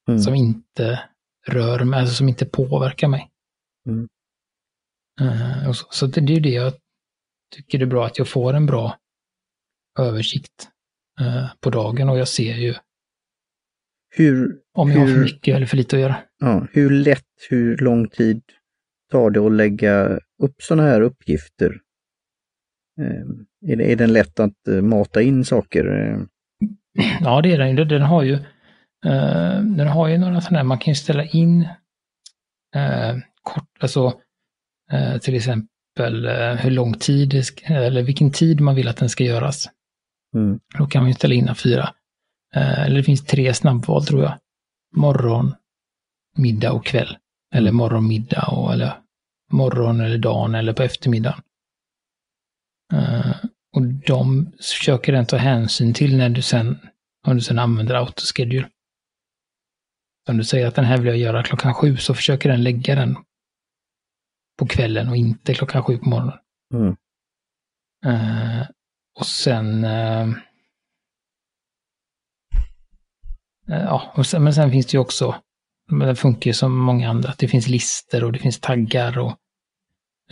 [0.09, 0.19] Mm.
[0.21, 0.99] som inte
[1.47, 3.31] rör mig, alltså som inte påverkar mig.
[3.87, 4.07] Mm.
[5.67, 6.73] Och så så det, det är ju det jag
[7.55, 8.97] tycker det är bra, att jag får en bra
[9.99, 10.69] översikt
[11.19, 12.75] eh, på dagen och jag ser ju
[14.09, 16.17] hur, om jag hur, har för mycket eller för lite att göra.
[16.39, 18.41] Ja, hur lätt, hur lång tid
[19.11, 21.81] tar det att lägga upp sådana här uppgifter?
[23.01, 25.85] Eh, är, det, är den lätt att eh, mata in saker?
[25.85, 26.19] Eh,
[27.21, 27.87] Ja, det är den.
[27.87, 28.39] Den har ju,
[29.05, 31.61] eh, den har ju några sådana här, man kan ju ställa in
[32.75, 34.19] eh, kort, alltså
[34.91, 36.27] eh, till exempel
[36.59, 39.69] hur lång tid, ska, eller vilken tid man vill att den ska göras.
[40.35, 40.59] Mm.
[40.77, 41.93] Då kan man ju ställa in fyra.
[42.55, 44.33] Eller det finns tre snabbval tror jag.
[44.95, 45.55] Morgon,
[46.37, 47.17] middag och kväll.
[47.53, 48.97] Eller morgon, middag och eller
[49.51, 51.41] morgon eller dagen eller på eftermiddagen.
[53.75, 56.79] Och de försöker den ta hänsyn till när du sen,
[57.27, 58.69] om du sen använder autoschedule.
[60.29, 62.95] Om du säger att den här vill jag göra klockan sju så försöker den lägga
[62.95, 63.17] den
[64.57, 66.39] på kvällen och inte klockan sju på morgonen.
[66.73, 66.95] Mm.
[68.05, 68.67] Eh,
[69.19, 69.83] och sen...
[69.83, 70.27] eh,
[73.67, 75.41] ja, och sen, men sen finns det ju också,
[75.91, 79.17] men det funkar ju som många andra, att det finns lister och det finns taggar
[79.17, 79.37] och,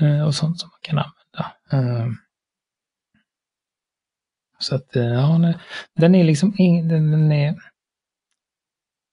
[0.02, 2.18] eh, och sånt som man kan använda.
[4.60, 5.54] Så att, ja,
[5.96, 6.54] den är liksom,
[6.90, 7.73] den är,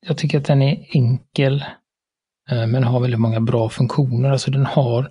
[0.06, 1.64] jag tycker att den är enkel,
[2.50, 4.30] eh, men har väldigt många bra funktioner.
[4.30, 5.10] Alltså den har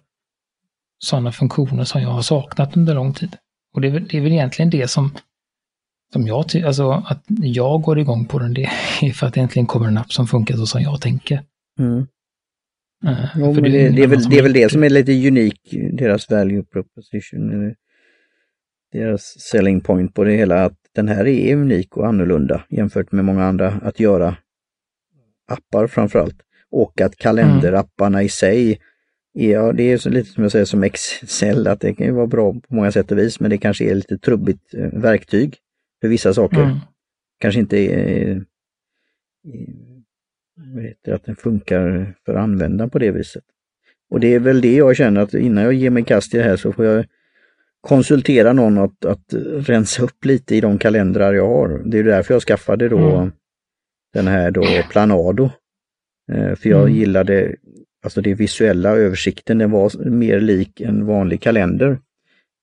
[0.99, 3.37] sådana funktioner som jag har saknat under lång tid.
[3.73, 5.11] Och det är väl, det är väl egentligen det som,
[6.13, 8.69] som jag tycker, alltså att jag går igång på den, det
[9.01, 11.43] är för att det äntligen kommer en app som funkar så som jag tänker.
[11.79, 12.07] Mm.
[13.05, 14.89] Eh, Jo, för men är det, det, är väl, det är väl det som är
[14.89, 15.59] lite unik,
[15.93, 17.75] deras value proposition,
[18.91, 19.21] deras
[19.51, 23.45] selling point på det hela, att den här är unik och annorlunda jämfört med många
[23.45, 24.35] andra att göra
[25.49, 26.35] appar framförallt.
[26.71, 28.79] Och att kalenderapparna i sig,
[29.33, 32.13] är, ja, det är så lite som jag säger som Excel, att det kan ju
[32.13, 35.57] vara bra på många sätt och vis, men det kanske är lite trubbigt eh, verktyg
[36.01, 36.63] för vissa saker.
[36.63, 36.77] Mm.
[37.39, 38.45] Kanske inte är, är,
[40.73, 43.43] vad heter att den funkar för användaren på det viset.
[44.09, 46.43] Och det är väl det jag känner att innan jag ger mig kast i det
[46.43, 47.05] här så får jag
[47.81, 49.33] konsultera någon att, att
[49.67, 51.81] rensa upp lite i de kalendrar jag har.
[51.85, 53.31] Det är därför jag skaffade då Mm.
[54.13, 55.49] Den här då Planado.
[56.31, 56.93] Eh, För jag Mm.
[56.95, 57.55] gillade,
[58.03, 61.97] alltså det visuella översikten, den var mer lik en vanlig kalender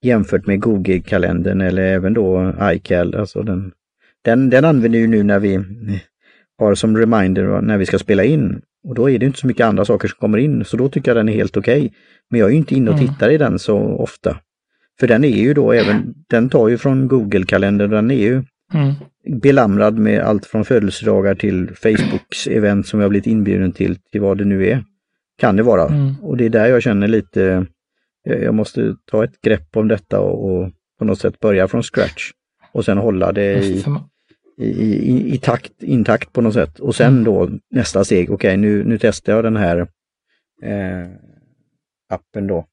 [0.02, 3.14] jämfört med Google-kalendern eller även då iCal.
[3.14, 3.72] Alltså den,
[4.24, 5.60] den, den använder vi nu när vi
[6.58, 8.60] har som reminder när vi ska spela in.
[8.88, 11.10] Och då är det inte så mycket andra saker som kommer in, så då tycker
[11.10, 11.92] jag den är helt okej.
[12.30, 13.08] Men jag är ju inte inne och Mm.
[13.08, 14.40] tittar i den så ofta.
[15.00, 18.42] För den är ju då även, den tar ju från Google-kalendern, den är ju
[18.74, 18.94] Mm.
[19.42, 24.38] belamrad med allt från födelsedagar till Facebooks event som jag blivit inbjuden till, till vad
[24.38, 24.84] det nu är.
[25.38, 25.86] Kan det vara.
[25.88, 26.14] Mm.
[26.22, 27.66] Och det är där jag känner lite,
[28.28, 31.82] eh, jag måste ta ett grepp om detta och, och på något sätt börja från
[31.82, 32.30] scratch.
[32.72, 33.84] Och sen hålla det i,
[34.58, 36.80] i, i, i takt, intakt på något sätt.
[36.80, 37.24] Och sen Mm.
[37.24, 39.78] då nästa steg, okej nu, nu testar jag den här
[40.62, 41.08] eh,
[42.08, 42.66] appen då.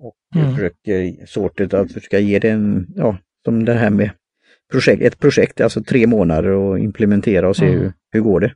[0.00, 0.54] Och Mm.
[0.54, 4.10] försöker sortet att försöka ge den, ja, som det här med
[4.72, 7.80] projekt, ett projekt, alltså tre månader och implementera och se Mm.
[7.80, 8.54] hur, hur går det.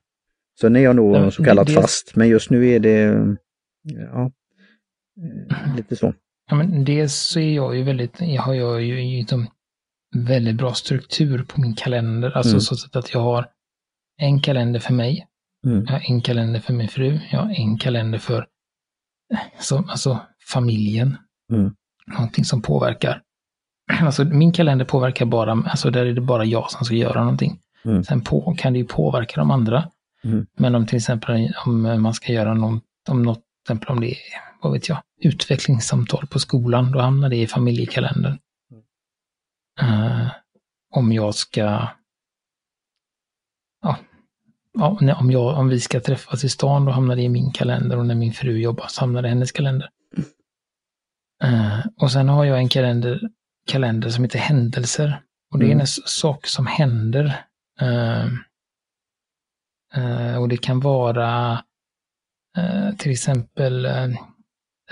[0.61, 3.27] Sen är jag nog Ja, så kallat det- fast, men just nu är det
[3.83, 4.31] ja,
[5.51, 6.15] eh, lite så.
[6.51, 9.47] Ja, men dels så är jag ju väldigt, jag har jag ju liksom
[10.17, 12.31] väldigt bra struktur på min kalender.
[12.31, 12.61] Alltså Mm.
[12.61, 13.47] så att jag har
[14.21, 15.27] en kalender för mig,
[15.67, 15.85] Mm.
[15.85, 18.47] jag har en kalender för min fru, jag har en kalender för
[19.33, 20.21] eh, så, alltså
[20.53, 21.17] familjen.
[21.53, 21.71] Mm.
[22.07, 23.23] Någonting som påverkar.
[24.01, 27.59] Alltså min kalender påverkar bara, alltså där är det bara jag som ska göra någonting.
[27.85, 28.05] Mm.
[28.05, 29.89] Sen på, kan det ju påverka de andra.
[30.25, 30.47] Mm.
[30.57, 34.11] Men om till exempel om man ska göra någon, om något, till exempel om det
[34.11, 34.17] är,
[34.63, 38.39] vad vet jag, utvecklingssamtal på skolan, då hamnar det i familjekalendern.
[39.81, 40.27] Eh,
[40.91, 41.89] om jag ska,
[43.83, 43.97] ja,
[44.73, 47.99] ja, om, jag, om vi ska träffas i stan, då hamnar det i min kalender
[47.99, 49.91] och när min fru jobbar så hamnar det i hennes kalender.
[51.43, 53.21] Eh, och sen har jag en kalender,
[53.67, 55.23] kalender som heter händelser.
[55.53, 55.79] Och det är Mm.
[55.79, 57.45] en s- sak som händer.
[57.81, 58.25] Eh,
[59.95, 61.53] eh, och det kan vara
[62.59, 64.05] eh, till exempel eh,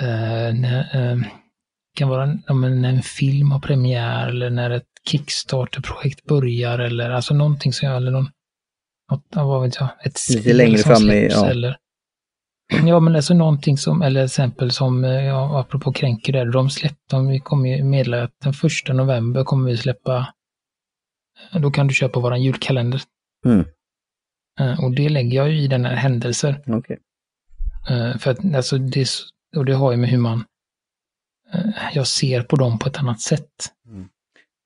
[0.01, 6.25] eh, när, eh, det kan vara när en film har premiär eller när ett Kickstarter-projekt
[6.25, 8.31] börjar eller alltså någonting som jag, eller någon,
[9.11, 11.47] något, vad vet jag, ett Lite längre fram i- ja.
[11.51, 11.77] eller
[12.73, 16.99] Ja, men alltså någonting som, eller exempel som, eh, ja, apropå Kränker där, de släppte,
[17.11, 20.35] de, vi kommer ju meddela att den första november kommer vi släppa,
[21.53, 23.03] eh, då kan du köpa våran julkalender.
[23.47, 23.65] Mm.
[24.61, 26.63] Eh, Och det lägger jag ju i den här händelser.
[26.67, 26.99] Okej.
[27.91, 29.09] Eh, För att alltså det,
[29.57, 30.45] och det har ju med hur man,
[31.93, 33.73] jag ser på dem på ett annat sätt.
[33.87, 34.09] Mm.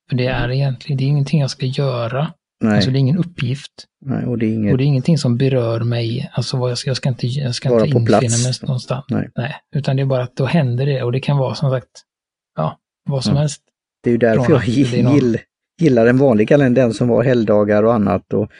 [0.09, 2.33] För det är egentligen, det är ingenting jag ska göra.
[2.63, 3.73] Nej, Alltså det är ingen uppgift.
[4.05, 4.73] nej och det är inget...
[4.73, 6.31] Och det är ingenting som berör mig.
[6.33, 9.05] Alltså vad jag ska, jag ska inte, jag ska Vara inte infinna mig någonstans.
[9.11, 9.29] Nej.
[9.37, 9.55] Nej.
[9.77, 11.89] Utan det är bara att då händer det och det kan vara som sagt,
[12.57, 12.79] ja,
[13.11, 13.41] vad som Ja.
[13.41, 13.63] helst.
[14.03, 15.39] Det är ju därför Från jag är någon- gill,
[15.81, 18.51] gillar en vanlig kalender, den som var helgdagar och annat och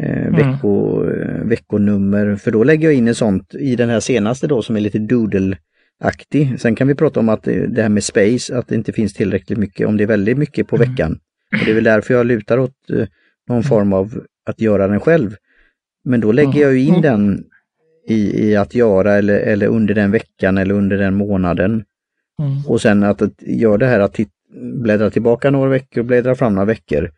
[0.00, 0.32] eh, Mm.
[0.52, 2.36] vecko, eh, veckonummer.
[2.36, 4.98] För då lägger jag in ett sånt i den här senaste då som är lite
[4.98, 6.58] doodle-aktig.
[6.60, 9.14] Sen kan vi prata om att eh, det här med space, att det inte finns
[9.14, 10.90] tillräckligt mycket, om det är väldigt mycket på Mm.
[10.90, 11.12] veckan.
[11.60, 13.06] Och det är väl därför jag lutar åt eh,
[13.48, 15.36] någon form av att göra den själv.
[16.04, 17.02] Men då lägger jag ju in Mm.
[17.02, 17.44] den
[18.08, 21.84] i, i att göra eller, eller under den veckan eller under den månaden.
[22.42, 22.66] Mm.
[22.66, 24.16] Och sen att, att göra det här att
[24.82, 27.10] bläddra tillbaka några veckor och bläddra fram några veckor.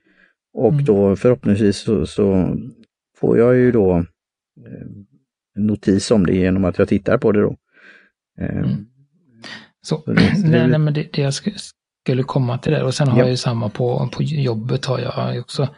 [0.54, 0.84] Och Mm.
[0.84, 2.56] då förhoppningsvis så, så
[3.18, 3.96] får jag ju då
[4.66, 4.86] eh,
[5.56, 7.56] notis om det genom att jag tittar på det då.
[8.40, 8.68] Eh, Mm.
[9.86, 11.70] Så, Så det- nej, nej, men det, det jag sk-
[12.02, 12.82] skulle komma till det.
[12.82, 13.24] Och sen har Ja.
[13.24, 15.68] jag ju samma på, på jobbet har jag också.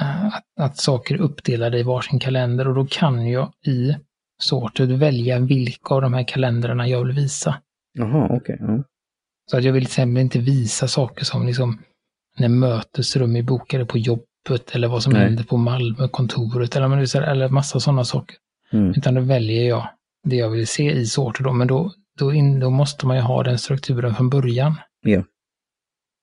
[0.00, 3.96] Eh, Att, att saker är uppdelade i varsin kalender och då kan jag i
[4.42, 7.60] sorted välja vilka av de här kalendrarna jag vill visa.
[7.92, 8.56] Jaha, okej.
[8.60, 8.82] ja.
[9.50, 11.78] Så att jag vill till exempel inte visa saker som liksom
[12.38, 15.22] när mötesrum är bokade på jobbet eller vad som Nej.
[15.22, 18.36] händer på Malmökontoret eller, eller massa sådana saker.
[18.72, 18.90] Mm.
[18.90, 19.88] Utan då väljer jag
[20.24, 23.22] det jag vill se i sorter då, men då, då, in, då måste man ju
[23.22, 24.74] ha den strukturen från början.
[25.02, 25.22] Ja.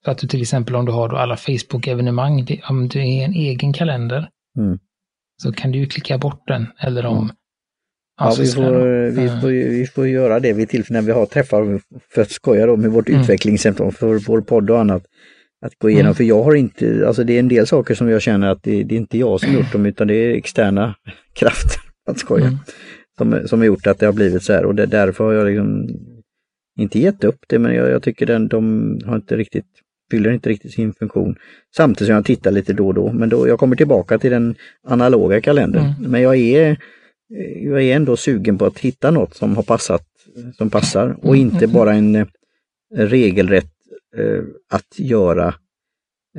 [0.06, 3.34] Så att du till exempel om du har då alla Facebook-evenemang, om du är en
[3.34, 4.80] egen kalender, Mm.
[5.42, 6.68] så kan du ju klicka bort den.
[6.80, 7.32] Eller om...
[8.20, 9.22] Ja, alltså vi, får, då.
[9.22, 11.82] vi, Eh, får, vi får göra det vid tillfälle när vi har träffar
[12.14, 13.22] för att skoja då med vårt Mm.
[13.22, 15.04] utvecklingscentrum för vår podd och annat.
[15.66, 16.16] Att gå igenom, Mm.
[16.16, 18.84] för jag har inte, alltså det är en del saker som jag känner att det,
[18.84, 20.96] det är inte jag som gjort dem utan det är externa
[21.34, 22.58] krafter, att skoja, Mm.
[23.18, 25.48] som, som har gjort att det har blivit så här och det, därför har jag
[25.48, 25.88] liksom
[26.80, 29.66] inte gett upp det men jag, jag tycker den, de har inte riktigt,
[30.12, 31.36] fyller inte riktigt sin funktion.
[31.76, 34.56] Samtidigt som jag tittar lite då och då, men då, jag kommer tillbaka till den
[34.88, 35.86] analoga kalendern.
[35.86, 36.12] Mm.
[36.12, 36.78] Men jag är,
[37.64, 40.04] jag är ändå sugen på att hitta något som har passat,
[40.58, 42.26] som passar och Mm, inte mm, bara en eh,
[42.96, 43.72] regelrätt
[44.18, 45.54] eh, att göra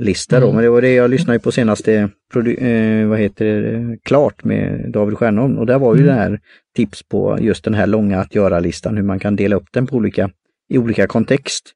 [0.01, 0.47] lista då.
[0.47, 0.55] Mm.
[0.57, 4.91] Men det var det jag lyssnade på senaste, produ- eh, vad heter det, Klart med
[4.93, 6.15] David Stjernholm och där var ju Mm.
[6.15, 6.41] det här
[6.77, 9.97] tips på just den här långa att göra-listan, hur man kan dela upp den på
[9.97, 10.31] olika,
[10.69, 11.73] i olika kontext.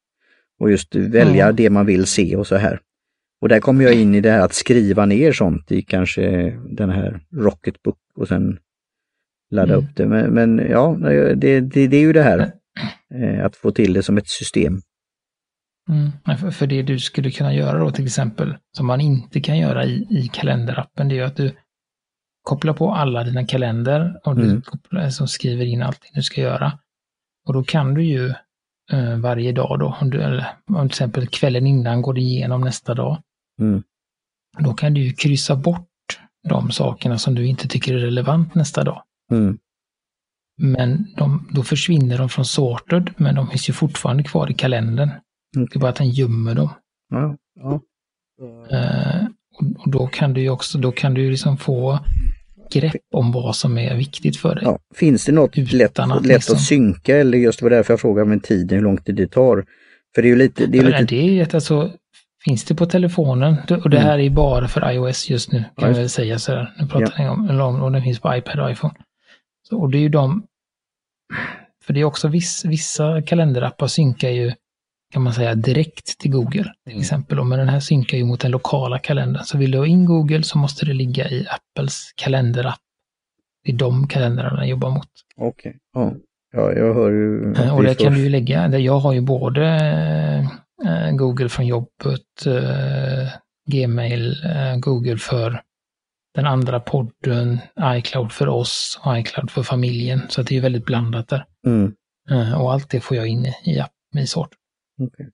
[0.58, 1.56] Och just välja Mm.
[1.56, 2.80] det man vill se och så här.
[3.40, 6.90] Och där kommer jag in i det här att skriva ner sånt i kanske den
[6.90, 8.58] här Rocketbook och sen
[9.50, 9.84] ladda Mm.
[9.84, 10.06] upp det.
[10.06, 12.52] Men, men ja, det, det, det är ju det här
[13.14, 14.80] eh, att få till det som ett system.
[15.88, 16.38] Mm.
[16.38, 19.84] För, för det du skulle kunna göra då till exempel, som man inte kan göra
[19.84, 21.52] i, i kalenderappen, det är att du
[22.42, 24.62] kopplar på alla dina kalender och du Mm.
[24.62, 26.78] kopplar, som skriver in allting du ska göra.
[27.46, 28.34] Och då kan du ju
[29.20, 32.94] varje dag då, om du, eller om till exempel kvällen innan går du igenom nästa
[32.94, 33.22] dag,
[33.60, 33.82] Mm.
[34.58, 35.88] då kan du kryssa bort
[36.48, 39.02] de sakerna som du inte tycker är relevant nästa dag.
[39.32, 39.58] Mm.
[40.60, 45.10] Men de, då försvinner de från sorted, men de finns ju fortfarande kvar i kalendern.
[45.56, 45.68] Mm.
[45.70, 46.68] Det är bara att den gömmer dem.
[47.08, 47.80] Ja, ja.
[48.76, 51.98] Eh, och- då kan du ju också, då kan du liksom få
[52.70, 54.64] grepp om vad som är viktigt för dig.
[54.64, 54.78] Ja.
[54.94, 58.00] Finns det något lätt, att lätt liksom- att synka eller just det var därför jag
[58.00, 59.64] frågade med tiden, hur lång tid det tar?
[60.14, 61.92] För det är ju lite, det är Det, lite det är ju alltså,
[62.44, 64.08] finns det på telefonen, och det Mm.
[64.08, 66.74] här är bara för iOS just nu, Ja, kan vi väl säga så här.
[66.80, 68.94] Nu pratar ni om, om, och den finns på iPad och iPhone.
[69.68, 70.42] Så, och det är ju de,
[71.84, 74.52] för det är också viss, vissa kalenderappar synkar ju,
[75.12, 76.62] kan man säga, direkt till Google.
[76.84, 77.00] Till Mm.
[77.00, 79.44] exempel, men den här synkar ju mot den lokala kalendern.
[79.44, 82.78] Så vill du ha in Google så måste det ligga i Apples kalenderapp.
[83.64, 85.08] Det är de kalendrarna den jobbar mot.
[85.36, 86.12] Okej, ja.
[86.52, 87.52] ja, jag hör ju...
[87.56, 89.66] Eh, Och får- kan du ju lägga, där jag har ju både
[90.86, 93.28] eh, Google från jobbet, eh,
[93.70, 94.36] Gmail,
[94.80, 95.60] Google för
[96.34, 100.20] den andra podden, iCloud för oss och iCloud för familjen.
[100.28, 101.44] Så det är väldigt blandat där.
[101.66, 101.94] Mm,
[102.60, 103.82] och allt det får jag in i, i
[104.18, 104.50] i sort.
[104.98, 105.30] Okej.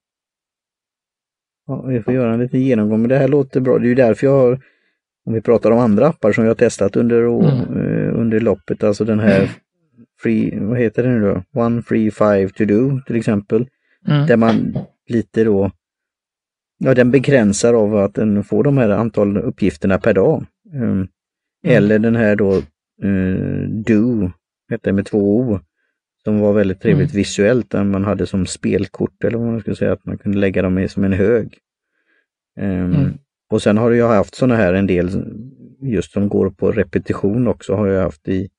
[1.67, 3.77] Ja, vi får göra en liten genomgång, men det här låter bra.
[3.77, 4.59] Det är ju därför jag har,
[5.25, 7.77] om vi pratar om andra appar som jag har testat under, Mm.
[7.77, 9.49] eh, under loppet, alltså den här
[10.19, 11.61] Free, vad heter den nu då?
[11.61, 13.67] One Free Five To Do till exempel.
[14.07, 14.27] Mm.
[14.27, 15.71] Där man lite då,
[16.77, 20.45] ja den begränsar av att den får de här antal uppgifterna per dag.
[20.73, 21.07] Um,
[21.63, 22.61] Eller den här då
[23.03, 24.31] uh, Do,
[24.69, 25.59] hette det med två O,
[26.25, 27.17] som var väldigt trevligt Mm.
[27.17, 30.61] visuellt, där man hade som spelkort eller vad man ska säga, att man kunde lägga
[30.61, 31.57] dem i som en hög.
[32.59, 33.17] Um, Mm.
[33.49, 35.09] Och sen har jag haft sådana här en del,
[35.81, 38.49] just som går på repetition också, har jag haft i,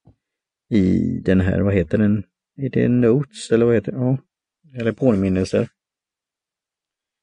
[0.71, 2.23] i den här, vad heter den?
[2.57, 3.99] Är det Notes eller vad heter det?
[3.99, 4.19] Ja,
[4.81, 5.69] eller påminnelser.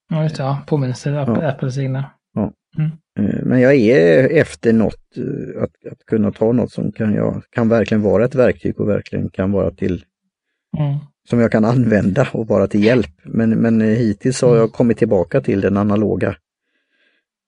[0.09, 0.43] Ja, just det.
[0.43, 1.49] Ja, påminnelser, ja.
[1.49, 2.11] Apples egna.
[2.33, 2.53] Ja.
[2.77, 2.91] Mm.
[3.19, 7.43] Eh, men jag är efter något, eh, att, att kunna ta något som kan, jag,
[7.49, 10.05] kan verkligen vara ett verktyg och verkligen kan vara till
[10.77, 10.97] mm.
[11.29, 13.11] som jag kan använda och vara till hjälp.
[13.23, 14.69] Men, men hittills har jag mm.
[14.69, 16.35] kommit tillbaka till den analoga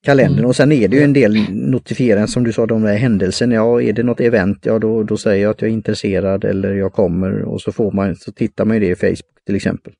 [0.06, 0.50] kalendern mm.
[0.50, 3.56] och sen är det ju en del notifieringar som du sa, de där händelserna.
[3.56, 6.74] Ja, är det något event, ja då, då säger jag att jag är intresserad eller
[6.74, 9.94] jag kommer och så får man, så tittar man ju det i Facebook till exempel.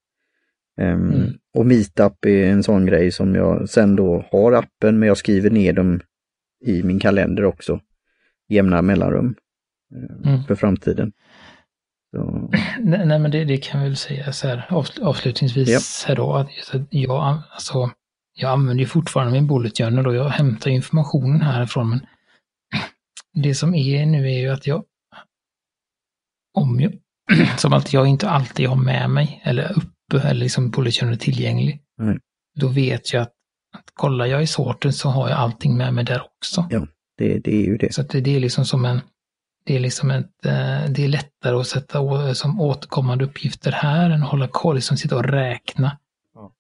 [0.82, 1.34] Um, mm.
[1.54, 5.50] Och Meetup är en sån grej som jag sen då har appen men jag skriver
[5.50, 6.00] ner dem
[6.66, 7.80] i min kalender också.
[8.50, 9.36] Jämna mellanrum
[9.96, 10.44] uh, mm.
[10.44, 11.12] för framtiden.
[12.16, 12.50] Så.
[12.80, 14.68] Nej, nej men det, det, kan vi väl säga så här
[15.02, 16.08] avslutningsvis ja.
[16.08, 16.50] här då att
[16.90, 17.92] jag, alltså,
[18.34, 22.00] jag använder ju fortfarande min bullet journal och jag hämtar informationen härifrån men
[23.44, 24.84] det som är nu är ju att jag
[26.58, 26.94] om jag,
[27.60, 31.82] som att jag inte alltid har med mig eller upp eller liksom bullet tillgänglig.
[32.02, 32.20] Mm.
[32.60, 33.34] Då vet jag att,
[33.78, 36.68] att kollar jag i sorten så har jag allting med mig där också.
[36.70, 36.88] Ja,
[37.18, 37.94] det, det är ju det.
[37.94, 39.02] Så det, det, är liksom som en,
[39.66, 44.24] det är liksom ett, eh, det är lättare att sätta som återkommande uppgifter här än
[44.24, 45.98] att hålla koll, liksom sitta och räkna.
[46.34, 46.52] Ja.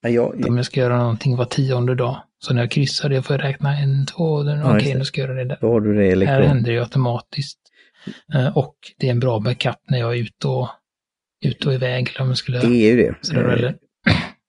[0.00, 0.48] Jag, jag...
[0.48, 2.22] Om jag ska göra någonting var tionde dag.
[2.38, 5.20] Så när jag kryssar det får jag räkna en, två, ja, okej okay, nu ska
[5.20, 5.58] jag göra det där.
[5.60, 7.58] Då har du det Här händer det automatiskt.
[8.34, 10.68] Eh, och det är en bra backup när jag är ute och
[11.44, 12.08] ut och iväg.
[12.08, 13.14] Eller om man skulle, det är ju det.
[13.20, 13.76] Så, eller,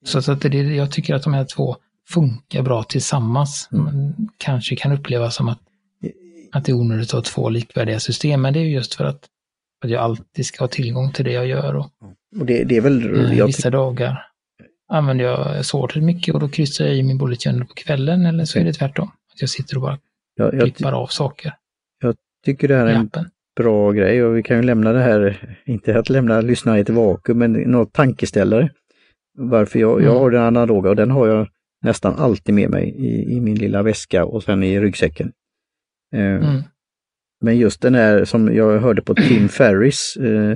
[0.05, 1.75] så, så att det, jag tycker att de här två
[2.09, 3.69] funkar bra tillsammans.
[3.71, 3.83] Mm.
[3.83, 5.59] Man kanske kan uppleva som att,
[6.53, 9.25] att det är onödigt att ha två likvärdiga system, men det är just för att,
[9.83, 11.75] att jag alltid ska ha tillgång till det jag gör.
[11.75, 11.89] Och,
[12.39, 13.39] och det, det är väl...
[13.39, 14.25] Eh, vissa dagar
[14.89, 18.45] använder jag sorted mycket och då kryssar jag i min bullet journal på kvällen, eller
[18.45, 19.07] så är det tvärtom.
[19.33, 19.99] Att jag sitter och bara
[20.35, 21.53] jag, jag klippar av saker.
[22.01, 23.09] Jag tycker det här är en
[23.55, 26.89] bra grej och vi kan ju lämna det här, inte att lämna lyssnarna i ett
[26.89, 28.69] vakuum, men något tankeställare.
[29.37, 30.05] Varför jag, mm.
[30.05, 31.47] jag har den analoga och den har jag
[31.81, 35.31] nästan alltid med mig i, i min lilla väska och sen i ryggsäcken.
[36.13, 36.61] Eh, mm.
[37.41, 40.51] Men just den här som jag hörde på Tim Ferris, eh,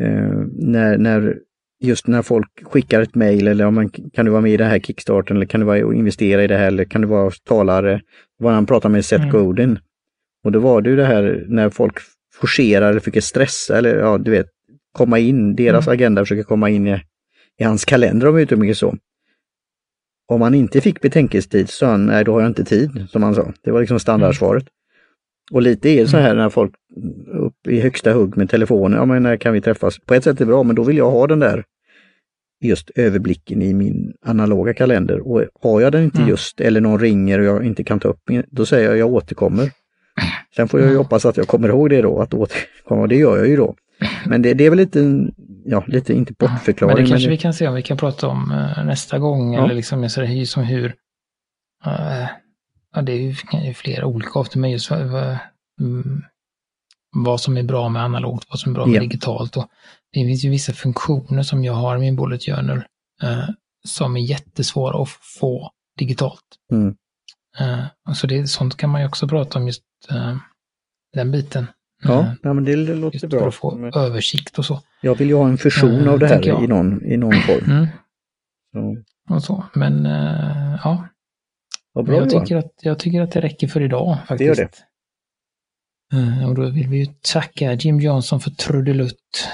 [0.00, 1.36] eh, när, när
[1.80, 4.64] just när folk skickar ett mejl eller om man, kan du vara med i det
[4.64, 7.30] här Kickstarten eller kan du vara och investera i det här eller kan du vara
[7.30, 8.00] talare?
[8.38, 9.32] Var han pratar med Seth mm.
[9.32, 9.78] Godin.
[10.44, 11.94] Och då var det ju det här när folk
[12.34, 14.46] forcerar eller försöker stressa eller ja, du vet,
[14.92, 15.94] komma in, deras mm.
[15.94, 17.02] agenda försöker komma in i,
[17.58, 18.96] i hans kalender om uttrycker mycket så.
[20.30, 23.22] Om han inte fick betänketid så sa han, nej då har jag inte tid, som
[23.22, 23.52] han sa.
[23.64, 24.62] Det var liksom standardsvaret.
[24.62, 24.72] Mm.
[25.52, 26.72] Och lite är det så här när folk
[27.32, 29.98] upp i högsta hugg med telefonen, ja men när kan vi träffas?
[29.98, 31.64] På ett sätt är det bra, men då vill jag ha den där
[32.60, 35.28] just överblicken i min analoga kalender.
[35.28, 36.28] Och har jag den inte mm.
[36.28, 38.20] just, eller någon ringer och jag inte kan ta upp,
[38.50, 39.70] då säger jag jag återkommer.
[40.56, 43.16] Sen får jag ju hoppas att jag kommer ihåg det då, att återkomma, och det
[43.16, 43.74] gör jag ju då.
[44.26, 45.28] Men det, det är väl lite,
[45.70, 46.94] ja, lite inte bortförklaring.
[46.94, 47.36] Men det kanske men det...
[47.36, 49.64] vi kan se om vi kan prata om uh, nästa gång, ja.
[49.64, 50.86] eller liksom så som hur,
[51.86, 52.28] uh,
[52.94, 53.18] ja det är
[53.66, 55.36] ju flera olika ofta, men just uh,
[55.80, 56.24] um,
[57.16, 59.00] vad som är bra med analogt, vad som är bra med ja.
[59.00, 59.56] digitalt.
[59.56, 59.68] Och
[60.12, 62.84] det finns ju vissa funktioner som jag har i min bullet journal
[63.24, 63.48] uh,
[63.84, 65.08] som är jättesvåra att
[65.40, 66.56] få digitalt.
[66.72, 66.94] Mm.
[68.14, 69.82] Så det, sånt kan man ju också prata om, just
[71.12, 71.66] den biten.
[72.02, 73.40] Ja, uh, ja men det låter just bra.
[73.40, 73.94] För att få men...
[73.94, 74.80] översikt och så.
[75.00, 77.70] Jag vill ju ha en fusion av det här i någon, i någon form.
[77.70, 77.86] Mm.
[78.72, 78.96] Så.
[79.34, 80.04] Och så, men
[80.84, 81.08] ja.
[81.92, 84.38] Vad bra jag, tycker att, jag tycker att det räcker för idag faktiskt.
[84.38, 84.70] Det gör
[86.40, 86.46] det.
[86.46, 89.48] Och då vill vi ju tacka Jim Johnson för trudelutt,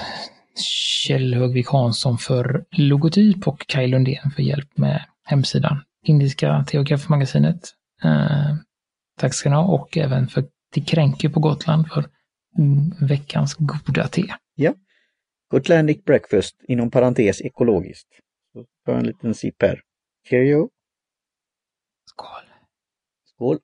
[1.05, 5.79] Kjell Högvik Hansson för logotyp och Kaj Lundén för hjälp med hemsidan.
[6.03, 7.73] Indiska Teografmagasinet
[8.03, 8.55] Eh,
[9.19, 12.05] tack ska ni ha och även för till Kränke på Gotland för
[13.09, 14.23] veckans goda te.
[14.55, 14.73] Ja.
[15.51, 18.07] Gotlandic breakfast inom parentes ekologiskt.
[18.53, 19.81] Så tar en liten sipp här.
[20.29, 20.69] Cheerio!
[22.09, 22.45] Skål!
[23.25, 23.59] Skål!